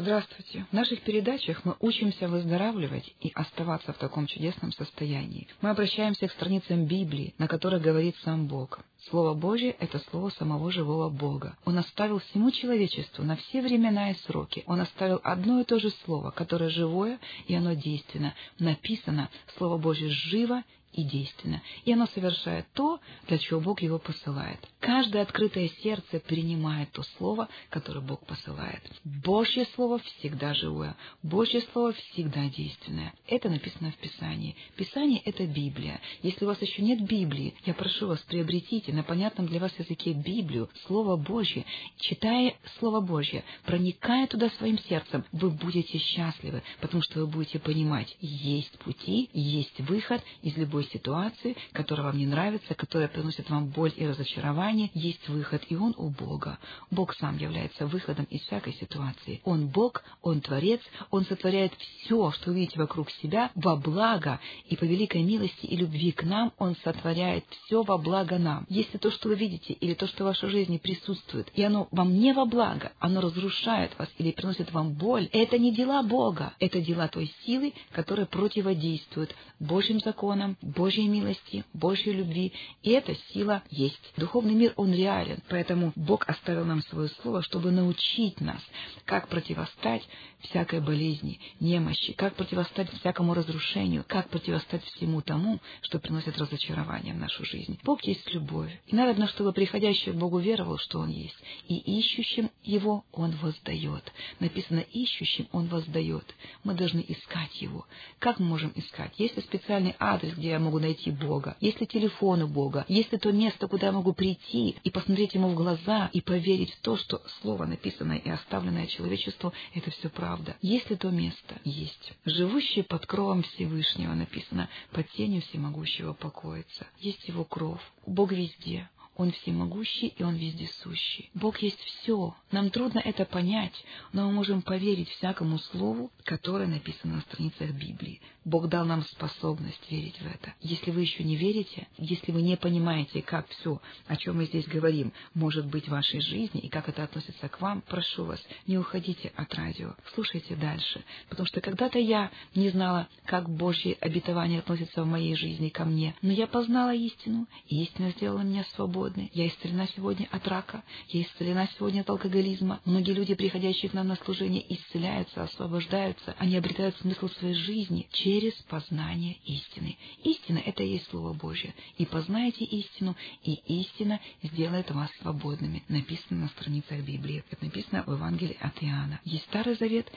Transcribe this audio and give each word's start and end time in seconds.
Здравствуйте. 0.00 0.64
В 0.70 0.72
наших 0.72 1.00
передачах 1.00 1.64
мы 1.64 1.74
учимся 1.80 2.28
выздоравливать 2.28 3.12
и 3.20 3.32
оставаться 3.34 3.92
в 3.92 3.98
таком 3.98 4.28
чудесном 4.28 4.70
состоянии. 4.70 5.48
Мы 5.60 5.70
обращаемся 5.70 6.28
к 6.28 6.30
страницам 6.30 6.84
Библии, 6.84 7.34
на 7.36 7.48
которых 7.48 7.82
говорит 7.82 8.14
сам 8.22 8.46
Бог. 8.46 8.78
Слово 9.10 9.34
Божье— 9.34 9.70
это 9.80 9.98
слово 10.10 10.30
самого 10.30 10.70
живого 10.70 11.08
Бога. 11.08 11.56
Он 11.64 11.78
оставил 11.78 12.20
всему 12.20 12.52
человечеству 12.52 13.24
на 13.24 13.34
все 13.34 13.60
времена 13.60 14.12
и 14.12 14.14
сроки. 14.14 14.62
Он 14.66 14.80
оставил 14.80 15.20
одно 15.24 15.62
и 15.62 15.64
то 15.64 15.80
же 15.80 15.90
слово, 16.04 16.30
которое 16.30 16.70
живое, 16.70 17.18
и 17.48 17.54
оно 17.56 17.72
действенно. 17.72 18.34
Написано 18.60 19.30
«Слово 19.56 19.78
Божье 19.78 20.10
живо 20.10 20.62
и 20.92 21.04
действенно, 21.04 21.62
и 21.84 21.92
оно 21.92 22.06
совершает 22.06 22.66
то, 22.74 23.00
для 23.26 23.38
чего 23.38 23.60
Бог 23.60 23.82
его 23.82 23.98
посылает. 23.98 24.58
Каждое 24.80 25.22
открытое 25.22 25.68
сердце 25.82 26.20
принимает 26.20 26.90
то 26.92 27.02
слово, 27.16 27.48
которое 27.70 28.00
Бог 28.00 28.24
посылает. 28.26 28.82
Божье 29.04 29.66
слово 29.74 29.98
всегда 29.98 30.54
живое, 30.54 30.96
Божье 31.22 31.60
слово 31.72 31.92
всегда 31.92 32.48
действенное. 32.48 33.12
Это 33.26 33.48
написано 33.48 33.92
в 33.92 33.96
Писании. 33.96 34.56
Писание— 34.76 35.20
это 35.24 35.46
Библия. 35.46 36.00
Если 36.22 36.44
у 36.44 36.48
вас 36.48 36.60
еще 36.60 36.82
нет 36.82 37.00
Библии, 37.04 37.54
я 37.64 37.74
прошу 37.74 38.08
вас, 38.08 38.20
приобретите 38.20 38.92
на 38.92 39.02
понятном 39.02 39.46
для 39.46 39.60
вас 39.60 39.72
языке 39.78 40.12
Библию, 40.12 40.68
Слово 40.86 41.16
Божье. 41.16 41.64
Читая 41.98 42.54
Слово 42.78 43.00
Божье, 43.00 43.44
проникая 43.64 44.26
туда 44.26 44.50
своим 44.50 44.78
сердцем, 44.78 45.24
вы 45.32 45.50
будете 45.50 45.98
счастливы, 45.98 46.62
потому 46.80 47.02
что 47.02 47.20
вы 47.20 47.26
будете 47.26 47.58
понимать, 47.58 48.16
есть 48.20 48.78
пути, 48.78 49.28
есть 49.32 49.78
выход 49.80 50.22
из 50.42 50.56
любой 50.56 50.87
ситуации, 50.88 51.56
которая 51.72 52.06
вам 52.06 52.18
не 52.18 52.26
нравится, 52.26 52.74
которая 52.74 53.08
приносит 53.08 53.50
вам 53.50 53.68
боль 53.68 53.92
и 53.96 54.06
разочарование, 54.06 54.90
есть 54.94 55.28
выход, 55.28 55.62
и 55.68 55.76
он 55.76 55.94
у 55.96 56.10
Бога. 56.10 56.58
Бог 56.90 57.14
сам 57.14 57.36
является 57.38 57.86
выходом 57.86 58.26
из 58.30 58.40
всякой 58.42 58.74
ситуации. 58.74 59.40
Он 59.44 59.68
Бог, 59.68 60.02
Он 60.22 60.40
Творец, 60.40 60.80
Он 61.10 61.24
сотворяет 61.24 61.72
все, 61.74 62.30
что 62.32 62.52
видите 62.52 62.78
вокруг 62.78 63.10
себя, 63.10 63.50
во 63.54 63.76
благо, 63.76 64.40
и 64.66 64.76
по 64.76 64.84
великой 64.84 65.22
милости 65.22 65.66
и 65.66 65.76
любви 65.76 66.12
к 66.12 66.22
нам 66.24 66.52
Он 66.58 66.76
сотворяет 66.84 67.44
все 67.50 67.82
во 67.82 67.98
благо 67.98 68.38
нам. 68.38 68.66
Если 68.68 68.98
то, 68.98 69.10
что 69.10 69.28
вы 69.28 69.36
видите, 69.36 69.72
или 69.74 69.94
то, 69.94 70.06
что 70.06 70.24
в 70.24 70.26
вашей 70.26 70.48
жизни 70.48 70.78
присутствует, 70.78 71.48
и 71.54 71.62
оно 71.62 71.88
вам 71.90 72.14
не 72.14 72.32
во 72.32 72.44
благо, 72.44 72.92
оно 72.98 73.20
разрушает 73.20 73.98
вас 73.98 74.08
или 74.18 74.32
приносит 74.32 74.72
вам 74.72 74.92
боль, 74.92 75.28
это 75.32 75.58
не 75.58 75.72
дела 75.72 76.02
Бога, 76.02 76.54
это 76.58 76.80
дела 76.80 77.08
той 77.08 77.32
силы, 77.44 77.74
которая 77.92 78.26
противодействует 78.26 79.34
Божьим 79.60 80.00
законам, 80.00 80.56
Божьей 80.68 81.08
милости, 81.08 81.64
Божьей 81.72 82.12
любви, 82.12 82.52
и 82.82 82.90
эта 82.90 83.14
сила 83.32 83.62
есть. 83.70 83.98
Духовный 84.16 84.54
мир, 84.54 84.74
он 84.76 84.92
реален, 84.92 85.38
поэтому 85.48 85.92
Бог 85.96 86.28
оставил 86.28 86.64
нам 86.64 86.82
свое 86.82 87.08
слово, 87.22 87.42
чтобы 87.42 87.70
научить 87.70 88.40
нас, 88.40 88.60
как 89.06 89.28
противостать 89.28 90.06
всякой 90.40 90.80
болезни, 90.80 91.40
немощи, 91.58 92.12
как 92.12 92.34
противостать 92.34 92.90
всякому 92.98 93.34
разрушению, 93.34 94.04
как 94.06 94.28
противостать 94.28 94.84
всему 94.84 95.22
тому, 95.22 95.58
что 95.80 95.98
приносит 95.98 96.36
разочарование 96.38 97.14
в 97.14 97.18
нашу 97.18 97.44
жизнь. 97.44 97.78
Бог 97.82 98.04
есть 98.04 98.32
любовь, 98.34 98.70
и 98.86 98.94
надо, 98.94 99.26
чтобы 99.28 99.52
приходящий 99.52 100.12
к 100.12 100.16
Богу 100.16 100.38
веровал, 100.38 100.78
что 100.78 100.98
Он 100.98 101.08
есть, 101.08 101.36
и 101.66 101.76
ищущим 101.98 102.50
Его 102.62 103.04
Он 103.12 103.30
воздает. 103.36 104.12
Написано, 104.38 104.80
ищущим 104.80 105.48
Он 105.52 105.66
воздает. 105.68 106.24
Мы 106.62 106.74
должны 106.74 107.04
искать 107.08 107.62
Его. 107.62 107.86
Как 108.18 108.38
мы 108.38 108.46
можем 108.46 108.72
искать? 108.74 109.18
Есть 109.18 109.36
ли 109.36 109.42
специальный 109.42 109.96
адрес, 109.98 110.34
где 110.34 110.57
я 110.58 110.64
могу 110.64 110.78
найти 110.78 111.10
Бога? 111.10 111.56
Есть 111.60 111.80
ли 111.80 111.86
телефон 111.86 112.42
у 112.42 112.48
Бога? 112.48 112.84
Есть 112.88 113.12
ли 113.12 113.18
то 113.18 113.32
место, 113.32 113.68
куда 113.68 113.86
я 113.86 113.92
могу 113.92 114.12
прийти 114.12 114.76
и 114.82 114.90
посмотреть 114.90 115.34
Ему 115.34 115.50
в 115.50 115.54
глаза 115.54 116.10
и 116.12 116.20
поверить 116.20 116.72
в 116.72 116.80
то, 116.80 116.96
что 116.96 117.22
Слово, 117.40 117.66
написанное 117.66 118.18
и 118.18 118.28
оставленное 118.28 118.86
человечеству, 118.86 119.52
это 119.74 119.90
все 119.90 120.08
правда. 120.08 120.56
Есть 120.60 120.90
ли 120.90 120.96
то 120.96 121.10
место? 121.10 121.56
Есть. 121.64 122.12
Живущий 122.24 122.82
под 122.82 123.06
кровом 123.06 123.42
Всевышнего 123.42 124.14
написано, 124.14 124.68
под 124.92 125.08
тенью 125.10 125.42
всемогущего 125.42 126.12
покоится. 126.12 126.86
Есть 126.98 127.26
его 127.28 127.44
кров. 127.44 127.80
Бог 128.06 128.32
везде. 128.32 128.88
Он 129.18 129.32
всемогущий 129.32 130.14
и 130.16 130.22
Он 130.22 130.36
вездесущий. 130.36 131.28
Бог 131.34 131.58
есть 131.58 131.80
все. 131.80 132.36
Нам 132.52 132.70
трудно 132.70 133.00
это 133.00 133.24
понять, 133.24 133.74
но 134.12 134.26
мы 134.28 134.32
можем 134.32 134.62
поверить 134.62 135.08
всякому 135.10 135.58
слову, 135.58 136.12
которое 136.22 136.68
написано 136.68 137.16
на 137.16 137.20
страницах 137.22 137.72
Библии. 137.72 138.20
Бог 138.44 138.68
дал 138.68 138.86
нам 138.86 139.02
способность 139.02 139.90
верить 139.90 140.18
в 140.20 140.26
это. 140.26 140.54
Если 140.60 140.92
вы 140.92 141.00
еще 141.00 141.24
не 141.24 141.34
верите, 141.34 141.88
если 141.98 142.30
вы 142.30 142.42
не 142.42 142.56
понимаете, 142.56 143.20
как 143.20 143.48
все, 143.48 143.82
о 144.06 144.16
чем 144.16 144.36
мы 144.36 144.46
здесь 144.46 144.66
говорим, 144.68 145.12
может 145.34 145.66
быть 145.66 145.86
в 145.86 145.90
вашей 145.90 146.20
жизни 146.20 146.60
и 146.60 146.68
как 146.68 146.88
это 146.88 147.02
относится 147.02 147.48
к 147.48 147.60
вам, 147.60 147.82
прошу 147.82 148.24
вас, 148.24 148.40
не 148.68 148.78
уходите 148.78 149.32
от 149.34 149.52
радио, 149.54 149.96
слушайте 150.14 150.54
дальше. 150.54 151.02
Потому 151.28 151.46
что 151.46 151.60
когда-то 151.60 151.98
я 151.98 152.30
не 152.54 152.70
знала, 152.70 153.08
как 153.24 153.50
Божьи 153.50 153.98
обетования 154.00 154.60
относятся 154.60 155.02
в 155.02 155.06
моей 155.06 155.34
жизни 155.34 155.70
ко 155.70 155.84
мне, 155.84 156.14
но 156.22 156.32
я 156.32 156.46
познала 156.46 156.94
истину, 156.94 157.48
и 157.66 157.82
истина 157.82 158.12
сделала 158.12 158.42
меня 158.42 158.64
свободной 158.76 159.07
свободны. 159.08 159.30
Я 159.32 159.48
исцелена 159.48 159.88
сегодня 159.88 160.28
от 160.30 160.46
рака, 160.48 160.82
я 161.08 161.22
исцелена 161.22 161.68
сегодня 161.76 162.00
от 162.02 162.10
алкоголизма. 162.10 162.80
Многие 162.84 163.12
люди, 163.12 163.34
приходящие 163.34 163.90
к 163.90 163.94
нам 163.94 164.08
на 164.08 164.16
служение, 164.16 164.64
исцеляются, 164.72 165.42
освобождаются. 165.42 166.34
Они 166.38 166.56
обретают 166.56 166.96
смысл 166.96 167.28
своей 167.28 167.54
жизни 167.54 168.06
через 168.12 168.54
познание 168.68 169.36
истины. 169.44 169.96
Истина— 170.24 170.58
это 170.66 170.82
и 170.82 170.92
есть 170.92 171.08
Слово 171.10 171.32
Божье. 171.32 171.74
И 171.96 172.06
познаете 172.06 172.64
истину, 172.64 173.16
и 173.42 173.54
истина 173.80 174.20
сделает 174.42 174.90
вас 174.90 175.10
свободными. 175.20 175.82
Написано 175.88 176.42
на 176.42 176.48
страницах 176.48 177.00
Библии. 177.00 177.44
Это 177.50 177.64
написано 177.64 178.04
в 178.06 178.12
Евангелии 178.12 178.56
от 178.60 178.82
Иоанна. 178.82 179.20
Есть 179.24 179.44
Старый 179.44 179.76
Завет, 179.76 180.10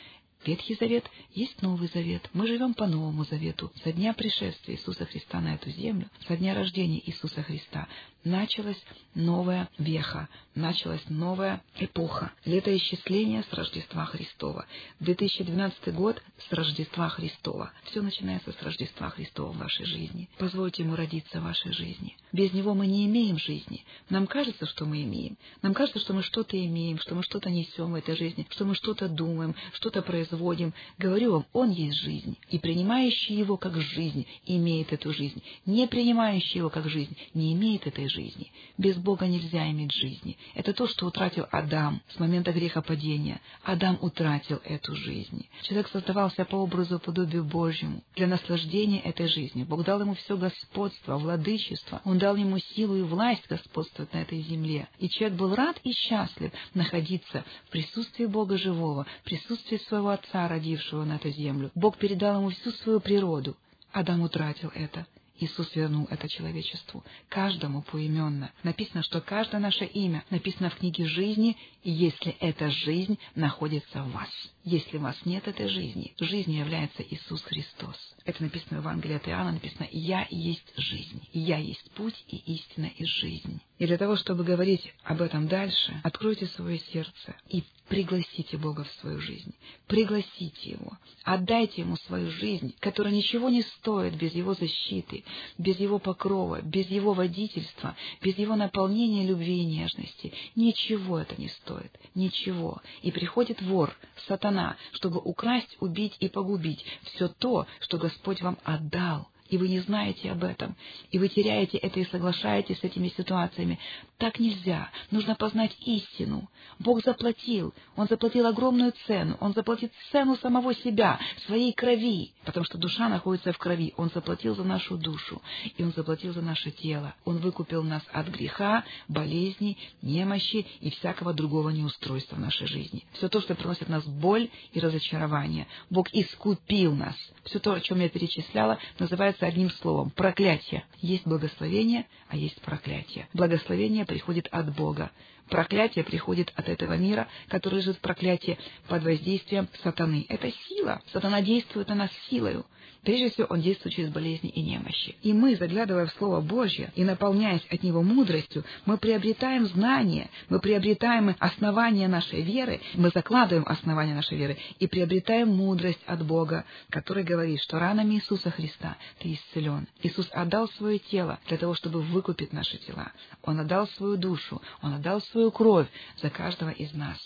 Ветхий 0.46 0.76
Завет, 0.76 1.06
есть 1.34 1.62
Новый 1.62 1.88
Завет. 1.94 2.28
Мы 2.34 2.48
живем 2.48 2.74
по 2.74 2.88
Новому 2.88 3.26
Завету. 3.26 3.72
Со 3.84 3.92
дня 3.92 4.14
пришествия 4.14 4.76
Иисуса 4.76 5.06
Христа 5.06 5.40
на 5.40 5.54
эту 5.54 5.70
землю, 5.70 6.10
со 6.28 6.36
дня 6.36 6.56
рождения 6.56 7.00
Иисуса 7.06 7.44
Христа, 7.44 7.88
началась 8.24 8.82
новая 9.14 9.70
веха, 9.78 10.30
началась 10.56 11.04
новая 11.10 11.62
эпоха. 11.78 12.32
Летоисчисление 12.46 13.44
с 13.44 13.54
Рождества 13.54 14.06
Христова. 14.06 14.66
2012 15.00 15.94
год 15.94 16.22
с 16.38 16.52
Рождества 16.52 17.10
Христова. 17.10 17.72
Все 17.86 18.02
начинается 18.02 18.52
с 18.52 18.62
Рождества 18.62 19.10
Христова 19.10 19.52
в 19.52 19.58
вашей 19.58 19.86
жизни. 19.86 20.30
Позвольте 20.38 20.84
ему 20.84 20.96
родиться 20.96 21.40
в 21.40 21.44
вашей 21.44 21.72
жизни. 21.72 22.18
Без 22.32 22.54
него 22.54 22.74
мы 22.74 22.88
не 22.88 23.06
имеем 23.06 23.38
жизни. 23.38 23.86
Нам 24.10 24.28
кажется, 24.28 24.66
что 24.66 24.86
мы 24.86 25.04
имеем. 25.04 25.38
Нам 25.62 25.74
кажется, 25.74 26.00
что 26.00 26.14
мы 26.14 26.24
что-то 26.24 26.58
имеем, 26.64 27.00
что 27.00 27.16
мы 27.16 27.24
что-то 27.24 27.50
несем 27.50 27.92
в 27.92 27.96
этой 27.96 28.16
жизни, 28.16 28.48
что 28.50 28.66
мы 28.66 28.76
что-то 28.76 29.08
думаем, 29.08 29.56
что-то 29.74 30.02
производим. 30.32 30.74
Говорю 30.98 31.34
вам, 31.34 31.46
он 31.54 31.72
есть 31.72 31.98
жизнь. 31.98 32.38
И 32.50 32.60
принимающий 32.60 33.36
его 33.36 33.58
как 33.58 33.76
жизнь 33.80 34.26
имеет 34.46 34.94
эту 34.94 35.14
жизнь. 35.14 35.42
Не 35.66 35.88
принимающий 35.88 36.60
его 36.60 36.70
как 36.70 36.90
жизнь 36.90 37.16
не 37.34 37.54
имеет 37.54 37.88
этой 37.88 38.08
жизни. 38.08 38.52
Без 38.78 38.96
Бога 38.98 39.28
нельзя 39.28 39.70
иметь 39.72 39.92
жизни. 39.94 40.38
Это 40.56 40.74
то, 40.74 40.88
что 40.88 41.06
утратил 41.06 41.48
Адам 41.52 42.02
с 42.16 42.20
момента 42.20 42.52
грехопадения. 42.52 43.42
Адам 43.64 43.98
утратил 44.02 44.62
эту 44.64 44.96
жизнь. 44.96 45.48
Человек 45.64 45.90
создавался 45.90 46.46
по 46.46 46.56
образу 46.56 46.96
и 46.96 47.00
подобию 47.00 47.44
Божьему 47.44 48.02
для 48.16 48.28
наслаждения 48.28 49.02
этой 49.02 49.28
жизни. 49.28 49.64
Бог 49.64 49.84
дал 49.84 50.02
ему 50.02 50.14
все 50.16 50.38
господство, 50.38 51.18
владычество. 51.18 52.02
Он 52.06 52.18
дал 52.18 52.36
ему 52.36 52.58
силу 52.60 52.96
и 52.96 53.02
власть 53.02 53.48
господствовать 53.50 54.14
на 54.14 54.22
этой 54.22 54.42
земле. 54.42 54.88
И 55.00 55.10
человек 55.10 55.38
был 55.38 55.56
рад 55.56 55.80
и 55.84 55.92
счастлив 55.92 56.52
находиться 56.74 57.44
в 57.68 57.72
присутствии 57.72 58.26
Бога 58.26 58.58
живого, 58.58 59.06
в 59.22 59.24
присутствии 59.24 59.78
своего 59.78 60.10
Отца, 60.22 60.48
родившего 60.48 61.04
на 61.04 61.16
эту 61.16 61.30
землю. 61.32 61.72
Бог 61.76 61.98
передал 61.98 62.40
ему 62.40 62.50
всю 62.50 62.72
свою 62.72 63.00
природу. 63.00 63.58
Адам 63.92 64.22
утратил 64.22 64.72
это. 64.76 65.08
Иисус 65.40 65.76
вернул 65.76 66.08
это 66.12 66.30
человечеству, 66.30 67.04
каждому 67.28 67.82
поименно. 67.82 68.52
Написано, 68.62 69.02
что 69.02 69.22
каждое 69.22 69.60
наше 69.60 69.86
имя 69.86 70.24
написано 70.30 70.70
в 70.70 70.76
книге 70.76 71.06
жизни, 71.06 71.58
если 71.84 72.34
эта 72.40 72.70
жизнь 72.70 73.18
находится 73.34 74.04
в 74.04 74.12
вас. 74.12 74.30
Если 74.64 74.98
вас 74.98 75.18
нет 75.26 75.48
этой 75.48 75.68
жизни, 75.68 76.14
жизнью 76.20 76.60
является 76.60 77.02
Иисус 77.02 77.42
Христос. 77.42 77.98
Это 78.26 78.44
написано 78.44 78.80
в 78.80 78.82
Евангелии 78.82 79.16
от 79.16 79.28
Иоанна, 79.28 79.54
написано 79.54 79.88
«Я 79.92 80.28
есть 80.30 80.72
жизнь, 80.78 81.28
Я 81.34 81.58
есть 81.58 81.90
путь 81.92 82.24
и 82.28 82.38
истина 82.38 82.86
и 82.86 83.06
жизнь». 83.06 83.60
И 83.80 83.88
для 83.88 83.98
того, 83.98 84.16
чтобы 84.16 84.44
говорить 84.44 84.94
об 85.04 85.24
этом 85.24 85.48
дальше, 85.48 86.00
откройте 86.04 86.46
свое 86.46 86.78
сердце 86.78 87.36
и 87.50 87.64
пригласите 87.88 88.56
Бога 88.58 88.84
в 88.84 88.92
свою 89.02 89.20
жизнь. 89.20 89.56
Пригласите 89.88 90.72
Его. 90.72 90.98
Отдайте 91.24 91.82
Ему 91.82 91.98
свою 91.98 92.30
жизнь, 92.30 92.76
которая 92.80 93.12
ничего 93.12 93.50
не 93.50 93.64
стоит 93.64 94.16
без 94.16 94.34
Его 94.34 94.54
защиты, 94.54 95.26
без 95.58 95.80
Его 95.80 95.98
покрова, 95.98 96.62
без 96.62 96.88
Его 96.88 97.14
водительства, 97.14 97.96
без 98.22 98.38
Его 98.38 98.56
наполнения 98.56 99.26
любви 99.26 99.64
и 99.64 99.66
нежности. 99.66 100.32
Ничего 100.56 101.18
это 101.18 101.42
не 101.42 101.50
стоит. 101.50 101.92
Ничего. 102.14 102.82
И 103.02 103.12
приходит 103.12 103.62
вор, 103.64 103.94
сатана, 104.28 104.51
чтобы 104.94 105.20
украсть, 105.20 105.78
убить 105.80 106.16
и 106.20 106.30
погубить. 106.30 106.84
Все 107.04 107.28
то, 107.28 107.68
что 107.80 107.98
Господь 107.98 108.42
вам 108.42 108.58
отдал 108.64 109.28
и 109.52 109.58
вы 109.58 109.68
не 109.68 109.80
знаете 109.80 110.32
об 110.32 110.44
этом, 110.44 110.76
и 111.12 111.20
вы 111.20 111.28
теряете 111.28 111.78
это 111.78 112.00
и 112.00 112.06
соглашаетесь 112.06 112.80
с 112.80 112.84
этими 112.84 113.10
ситуациями. 113.10 113.80
Так 114.18 114.40
нельзя. 114.40 114.90
Нужно 115.12 115.36
познать 115.36 115.76
истину. 115.86 116.50
Бог 116.80 117.04
заплатил. 117.04 117.74
Он 117.98 118.08
заплатил 118.08 118.48
огромную 118.48 118.94
цену. 119.06 119.36
Он 119.42 119.54
заплатил 119.54 119.90
цену 120.12 120.38
самого 120.38 120.74
себя, 120.74 121.20
своей 121.46 121.74
крови, 121.74 122.32
потому 122.46 122.64
что 122.64 122.78
душа 122.78 123.10
находится 123.10 123.52
в 123.52 123.58
крови. 123.58 123.94
Он 123.98 124.10
заплатил 124.14 124.56
за 124.56 124.64
нашу 124.64 124.98
душу, 124.98 125.42
и 125.76 125.84
Он 125.84 125.92
заплатил 125.92 126.34
за 126.34 126.42
наше 126.42 126.72
тело. 126.72 127.14
Он 127.26 127.40
выкупил 127.40 127.84
нас 127.84 128.04
от 128.14 128.30
греха, 128.30 128.86
болезней, 129.10 129.78
немощи 130.02 130.66
и 130.80 130.92
всякого 130.92 131.34
другого 131.34 131.72
неустройства 131.72 132.38
в 132.38 132.40
нашей 132.40 132.68
жизни. 132.68 133.04
Все 133.14 133.28
то, 133.28 133.42
что 133.42 133.56
приносит 133.56 133.90
нас 133.90 134.06
боль 134.06 134.50
и 134.72 134.80
разочарование. 134.80 135.68
Бог 135.90 136.08
искупил 136.14 136.96
нас. 136.96 137.16
Все 137.44 137.60
то, 137.60 137.74
о 137.74 137.82
чем 137.82 138.00
я 138.00 138.08
перечисляла, 138.08 138.78
называется 138.98 139.41
одним 139.48 139.70
словом– 139.70 140.10
проклятие. 140.16 140.86
Есть 141.00 141.26
благословение, 141.26 142.08
а 142.28 142.36
есть 142.36 142.62
проклятие. 142.62 143.28
Благословение 143.34 144.06
приходит 144.06 144.48
от 144.52 144.74
Бога. 144.76 145.12
Проклятие 145.50 146.06
приходит 146.06 146.52
от 146.56 146.70
этого 146.70 146.94
мира, 146.94 147.28
который 147.50 147.80
лежит 147.80 147.98
в 147.98 148.02
проклятии 148.02 148.58
под 148.88 149.04
воздействием 149.04 149.68
сатаны. 149.84 150.26
Это 150.30 150.52
сила. 150.70 151.02
Сатана 151.12 151.42
действует 151.42 151.90
на 151.90 151.96
нас 151.96 152.12
силою. 152.30 152.66
Прежде 153.04 153.32
всего, 153.32 153.48
он 153.50 153.62
действует 153.62 153.96
через 153.96 154.10
болезни 154.10 154.50
и 154.50 154.62
немощи. 154.62 155.16
И 155.24 155.34
мы, 155.34 155.56
заглядывая 155.56 156.06
в 156.06 156.14
Слово 156.14 156.40
Божье 156.40 156.92
и 156.96 157.04
наполняясь 157.04 157.66
от 157.72 157.82
него 157.82 158.04
мудростью, 158.04 158.64
мы 158.86 158.98
приобретаем 158.98 159.66
знания, 159.66 160.30
мы 160.50 160.60
приобретаем 160.60 161.36
основания 161.40 162.08
нашей 162.08 162.42
веры, 162.42 162.80
мы 162.94 163.10
закладываем 163.10 163.68
основания 163.68 164.14
нашей 164.14 164.38
веры 164.38 164.58
и 164.78 164.86
приобретаем 164.86 165.50
мудрость 165.50 166.02
от 166.06 166.24
Бога, 166.24 166.64
который 166.92 167.24
говорит, 167.24 167.60
что 167.62 167.80
ранами 167.80 168.16
Иисуса 168.16 168.52
Христа 168.52 168.98
ты 169.18 169.34
исцелен. 169.34 169.88
Иисус 170.04 170.30
отдал 170.32 170.70
свое 170.70 171.00
тело 171.00 171.40
для 171.48 171.58
того, 171.58 171.74
чтобы 171.74 172.02
выкупить 172.02 172.54
наши 172.54 172.78
тела. 172.78 173.12
Он 173.42 173.60
отдал 173.60 173.88
свою 173.88 174.16
душу, 174.16 174.62
Он 174.84 174.94
отдал 174.94 175.22
свою 175.22 175.50
кровь 175.50 175.88
за 176.22 176.30
каждого 176.30 176.70
из 176.70 176.94
нас. 176.94 177.18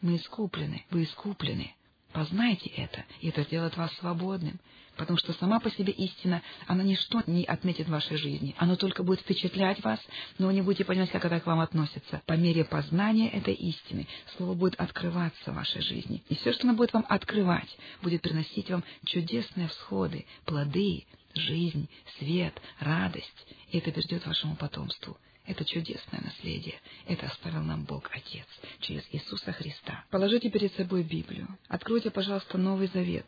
Мы 0.00 0.16
искуплены, 0.16 0.84
вы 0.90 1.02
искуплены. 1.02 1.74
Познайте 2.12 2.70
это, 2.76 3.04
и 3.20 3.30
это 3.30 3.42
сделает 3.42 3.76
вас 3.76 3.92
свободным 3.94 4.60
потому 4.96 5.18
что 5.18 5.32
сама 5.34 5.60
по 5.60 5.70
себе 5.70 5.92
истина, 5.92 6.42
она 6.66 6.82
ничто 6.82 7.22
не 7.26 7.44
отметит 7.44 7.86
в 7.86 7.90
вашей 7.90 8.16
жизни. 8.16 8.54
Она 8.58 8.76
только 8.76 9.02
будет 9.02 9.20
впечатлять 9.20 9.82
вас, 9.82 10.00
но 10.38 10.46
вы 10.46 10.54
не 10.54 10.62
будете 10.62 10.84
понимать, 10.84 11.10
как 11.10 11.24
это 11.24 11.40
к 11.40 11.46
вам 11.46 11.60
относится. 11.60 12.22
По 12.26 12.34
мере 12.34 12.64
познания 12.64 13.30
этой 13.30 13.54
истины 13.54 14.06
Слово 14.36 14.54
будет 14.54 14.80
открываться 14.80 15.52
в 15.52 15.54
вашей 15.54 15.82
жизни. 15.82 16.22
И 16.28 16.34
все, 16.36 16.52
что 16.52 16.66
оно 16.66 16.76
будет 16.76 16.92
вам 16.92 17.04
открывать, 17.08 17.76
будет 18.02 18.22
приносить 18.22 18.70
вам 18.70 18.84
чудесные 19.04 19.68
всходы, 19.68 20.26
плоды, 20.44 21.04
жизнь, 21.34 21.88
свет, 22.18 22.54
радость. 22.80 23.46
И 23.70 23.78
это 23.78 23.90
придет 23.90 24.26
вашему 24.26 24.56
потомству. 24.56 25.16
Это 25.46 25.64
чудесное 25.64 26.22
наследие. 26.22 26.80
Это 27.06 27.26
оставил 27.26 27.62
нам 27.62 27.84
Бог 27.84 28.08
Отец 28.12 28.46
через 28.80 29.04
Иисуса 29.12 29.52
Христа. 29.52 30.04
Положите 30.10 30.50
перед 30.50 30.72
собой 30.74 31.02
Библию. 31.02 31.46
Откройте, 31.68 32.10
пожалуйста, 32.10 32.56
Новый 32.56 32.88
Завет 32.88 33.26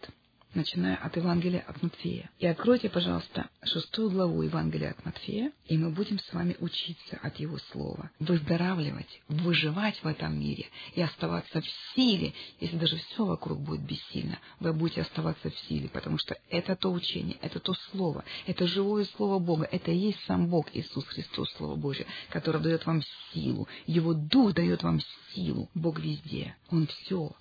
начиная 0.57 0.97
от 0.97 1.17
Евангелия 1.17 1.65
от 1.67 1.83
Матфея. 1.83 2.31
И 2.39 2.47
откройте, 2.47 2.89
пожалуйста, 2.89 3.49
шестую 3.63 4.11
главу 4.11 4.43
Евангелия 4.43 4.91
от 4.91 5.05
Матфея, 5.05 5.53
и 5.67 5.79
мы 5.79 5.91
будем 5.91 6.19
с 6.19 6.33
вами 6.33 6.57
учиться 6.59 7.19
от 7.23 7.39
Его 7.39 7.59
Слова, 7.71 8.11
выздоравливать, 8.19 9.21
выживать 9.29 10.03
в 10.03 10.07
этом 10.07 10.39
мире 10.39 10.67
и 10.95 11.03
оставаться 11.03 11.61
в 11.61 11.67
силе, 11.95 12.33
если 12.59 12.77
даже 12.77 12.97
все 12.97 13.25
вокруг 13.25 13.61
будет 13.61 13.83
бессильно, 13.83 14.39
вы 14.59 14.73
будете 14.73 15.03
оставаться 15.03 15.51
в 15.51 15.59
силе, 15.69 15.89
потому 15.89 16.19
что 16.19 16.37
это 16.51 16.75
то 16.75 16.91
учение, 16.91 17.37
это 17.43 17.61
то 17.61 17.75
Слово, 17.91 18.25
это 18.47 18.67
живое 18.67 19.05
Слово 19.17 19.39
Бога, 19.39 19.69
это 19.71 19.91
и 19.91 19.97
есть 19.97 20.25
сам 20.27 20.49
Бог, 20.49 20.69
Иисус 20.73 21.05
Христос, 21.05 21.53
Слово 21.57 21.77
Божье, 21.77 22.07
которое 22.31 22.59
дает 22.61 22.87
вам 22.87 23.03
силу, 23.33 23.69
Его 23.87 24.15
Дух 24.15 24.55
дает 24.55 24.83
вам 24.83 25.01
силу, 25.35 25.69
Бог 25.75 26.01
везде, 26.01 26.57
Он 26.71 26.87
все, 26.87 27.33